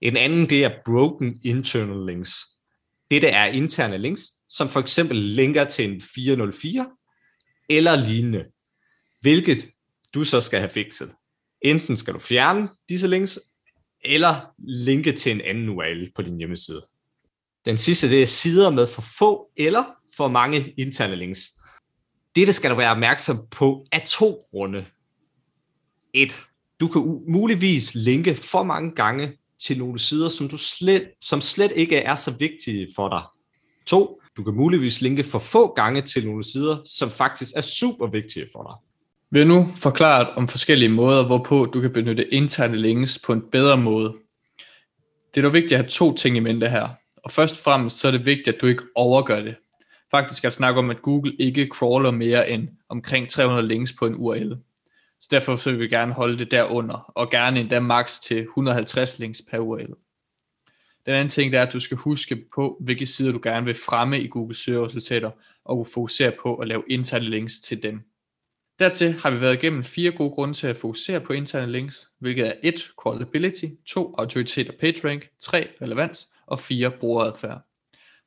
En 0.00 0.16
anden, 0.16 0.50
det 0.50 0.64
er 0.64 0.70
broken 0.84 1.40
internal 1.44 2.06
links. 2.06 2.34
Dette 3.10 3.28
er 3.28 3.46
interne 3.46 3.98
links, 3.98 4.22
som 4.48 4.68
for 4.68 4.80
eksempel 4.80 5.16
linker 5.16 5.64
til 5.64 5.92
en 5.92 6.00
404 6.00 6.90
eller 7.68 7.96
lignende, 7.96 8.44
hvilket 9.20 9.68
du 10.14 10.24
så 10.24 10.40
skal 10.40 10.60
have 10.60 10.70
fikset. 10.70 11.14
Enten 11.62 11.96
skal 11.96 12.14
du 12.14 12.18
fjerne 12.18 12.68
disse 12.88 13.08
links, 13.08 13.40
eller 14.04 14.54
linke 14.58 15.12
til 15.12 15.32
en 15.32 15.40
anden 15.40 15.68
URL 15.68 16.12
på 16.14 16.22
din 16.22 16.38
hjemmeside. 16.38 16.82
Den 17.64 17.78
sidste, 17.78 18.10
det 18.10 18.22
er 18.22 18.26
sider 18.26 18.70
med 18.70 18.88
for 18.88 19.04
få 19.18 19.50
eller 19.56 19.84
for 20.16 20.28
mange 20.28 20.74
interne 20.78 21.16
links. 21.16 21.50
Dette 22.36 22.52
skal 22.52 22.70
du 22.70 22.76
være 22.76 22.90
opmærksom 22.90 23.38
på 23.50 23.86
af 23.92 24.02
to 24.06 24.40
grunde. 24.50 24.86
Et, 26.14 26.40
du 26.80 26.88
kan 26.88 27.24
muligvis 27.28 27.94
linke 27.94 28.34
for 28.34 28.62
mange 28.62 28.94
gange 28.94 29.32
til 29.66 29.78
nogle 29.78 29.98
sider, 29.98 30.28
som, 30.28 30.48
du 30.48 30.56
slet, 30.56 31.10
som 31.20 31.40
slet 31.40 31.72
ikke 31.76 31.96
er 31.96 32.14
så 32.14 32.30
vigtige 32.38 32.88
for 32.96 33.08
dig. 33.08 33.22
To, 33.86 34.20
du 34.36 34.42
kan 34.42 34.54
muligvis 34.54 35.00
linke 35.00 35.24
for 35.24 35.38
få 35.38 35.74
gange 35.74 36.00
til 36.00 36.26
nogle 36.26 36.44
sider, 36.44 36.76
som 36.86 37.10
faktisk 37.10 37.52
er 37.56 37.60
super 37.60 38.06
vigtige 38.06 38.48
for 38.52 38.62
dig. 38.62 38.74
Vi 39.30 39.38
har 39.38 39.46
nu 39.46 39.68
forklaret 39.76 40.28
om 40.28 40.48
forskellige 40.48 40.88
måder, 40.88 41.26
hvorpå 41.26 41.66
du 41.66 41.80
kan 41.80 41.92
benytte 41.92 42.34
interne 42.34 42.76
links 42.76 43.18
på 43.26 43.32
en 43.32 43.42
bedre 43.52 43.76
måde. 43.76 44.14
Det 45.34 45.40
er 45.40 45.42
dog 45.42 45.52
vigtigt 45.52 45.72
at 45.72 45.78
have 45.78 45.88
to 45.88 46.14
ting 46.14 46.36
i 46.36 46.40
mente 46.40 46.68
her. 46.68 46.88
Og 47.16 47.32
først 47.32 47.54
og 47.54 47.58
fremmest 47.58 47.98
så 47.98 48.08
er 48.08 48.12
det 48.12 48.26
vigtigt, 48.26 48.48
at 48.48 48.60
du 48.60 48.66
ikke 48.66 48.84
overgør 48.94 49.42
det. 49.42 49.54
Faktisk 50.14 50.44
er 50.44 50.50
snakke 50.50 50.76
snak 50.76 50.84
om, 50.84 50.90
at 50.90 51.02
Google 51.02 51.36
ikke 51.38 51.68
crawler 51.72 52.10
mere 52.10 52.50
end 52.50 52.68
omkring 52.88 53.28
300 53.28 53.68
links 53.68 53.92
på 53.92 54.06
en 54.06 54.14
URL. 54.14 54.52
Så 55.20 55.28
derfor 55.30 55.56
så 55.56 55.70
vil 55.70 55.80
vi 55.80 55.88
gerne 55.88 56.12
holde 56.12 56.38
det 56.38 56.50
derunder, 56.50 57.12
og 57.14 57.30
gerne 57.30 57.60
endda 57.60 57.80
max 57.80 58.20
til 58.20 58.38
150 58.38 59.18
links 59.18 59.42
per 59.50 59.58
URL. 59.58 59.94
Den 61.06 61.14
anden 61.14 61.28
ting 61.28 61.52
det 61.52 61.58
er, 61.58 61.62
at 61.62 61.72
du 61.72 61.80
skal 61.80 61.96
huske 61.96 62.44
på, 62.54 62.76
hvilke 62.80 63.06
sider 63.06 63.32
du 63.32 63.40
gerne 63.42 63.66
vil 63.66 63.74
fremme 63.74 64.20
i 64.20 64.28
Google 64.28 64.54
søgeresultater, 64.54 65.30
og 65.64 65.86
fokusere 65.86 66.32
på 66.42 66.56
at 66.56 66.68
lave 66.68 66.82
interne 66.88 67.24
links 67.24 67.60
til 67.60 67.82
dem. 67.82 68.00
Dertil 68.78 69.12
har 69.12 69.30
vi 69.30 69.40
været 69.40 69.54
igennem 69.54 69.84
fire 69.84 70.10
gode 70.10 70.30
grunde 70.30 70.54
til 70.54 70.66
at 70.66 70.76
fokusere 70.76 71.20
på 71.20 71.32
interne 71.32 71.72
links, 71.72 72.08
hvilket 72.18 72.46
er 72.46 72.52
1. 72.62 72.92
Crawlability, 72.98 73.66
2. 73.86 74.14
Autoritet 74.18 74.68
og 74.68 74.74
PageRank, 74.80 75.28
3. 75.38 75.68
Relevans 75.82 76.28
og 76.46 76.60
4. 76.60 76.90
Brugeradfærd. 76.90 77.71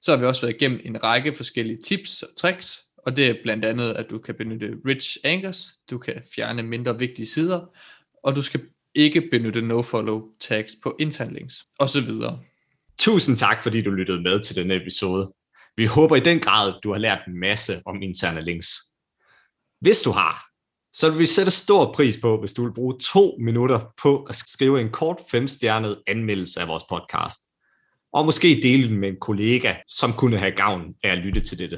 Så 0.06 0.12
har 0.12 0.18
vi 0.18 0.26
også 0.26 0.42
været 0.42 0.56
igennem 0.56 0.82
en 0.84 1.04
række 1.04 1.34
forskellige 1.34 1.82
tips 1.84 2.24
og 2.24 2.30
tricks, 2.38 2.82
og 2.98 3.16
det 3.16 3.28
er 3.28 3.36
blandt 3.44 3.66
andet, 3.66 3.94
at 3.94 4.10
du 4.10 4.20
kan 4.20 4.36
benytte 4.36 4.78
rich 4.88 5.18
anchors, 5.24 5.72
du 5.90 5.98
kan 5.98 6.24
fjerne 6.36 6.64
mindre 6.64 7.00
vigtige 7.00 7.26
sider, 7.26 7.66
og 8.24 8.36
du 8.36 8.42
skal 8.42 8.62
ikke 8.96 9.22
benytte 9.32 9.62
nofollow 9.62 10.24
tags 10.40 10.74
på 10.84 10.96
intern 11.00 11.34
links, 11.34 11.64
osv. 11.80 12.10
Tusind 13.00 13.38
tak, 13.38 13.64
fordi 13.64 13.82
du 13.82 13.92
lyttede 13.92 14.22
med 14.22 14.40
til 14.40 14.56
denne 14.56 14.76
episode. 14.76 15.34
Vi 15.78 15.86
håber 15.86 16.16
i 16.16 16.20
den 16.20 16.40
grad, 16.40 16.74
du 16.84 16.92
har 16.92 17.00
lært 17.00 17.20
en 17.28 17.40
masse 17.40 17.82
om 17.86 18.02
interne 18.02 18.42
links. 18.42 18.68
Hvis 19.82 20.02
du 20.02 20.12
har, 20.12 20.46
så 20.94 21.10
vil 21.10 21.20
vi 21.20 21.26
sætte 21.26 21.52
stor 21.52 21.94
pris 21.94 22.18
på, 22.22 22.40
hvis 22.40 22.54
du 22.54 22.64
vil 22.64 22.74
bruge 22.74 23.00
to 23.00 23.38
minutter 23.40 23.94
på 24.02 24.24
at 24.24 24.36
skrive 24.36 24.82
en 24.82 24.90
kort 24.90 25.18
femstjernet 25.32 26.04
anmeldelse 26.08 26.62
af 26.62 26.68
vores 26.68 26.84
podcast. 26.90 27.40
Og 28.16 28.26
måske 28.26 28.60
dele 28.64 28.88
den 28.88 28.98
med 28.98 29.10
en 29.10 29.20
kollega, 29.22 29.74
som 29.90 30.14
kunne 30.14 30.38
have 30.38 30.52
gavn 30.52 30.82
af 31.04 31.12
at 31.12 31.18
lytte 31.18 31.40
til 31.40 31.60
dette. 31.60 31.78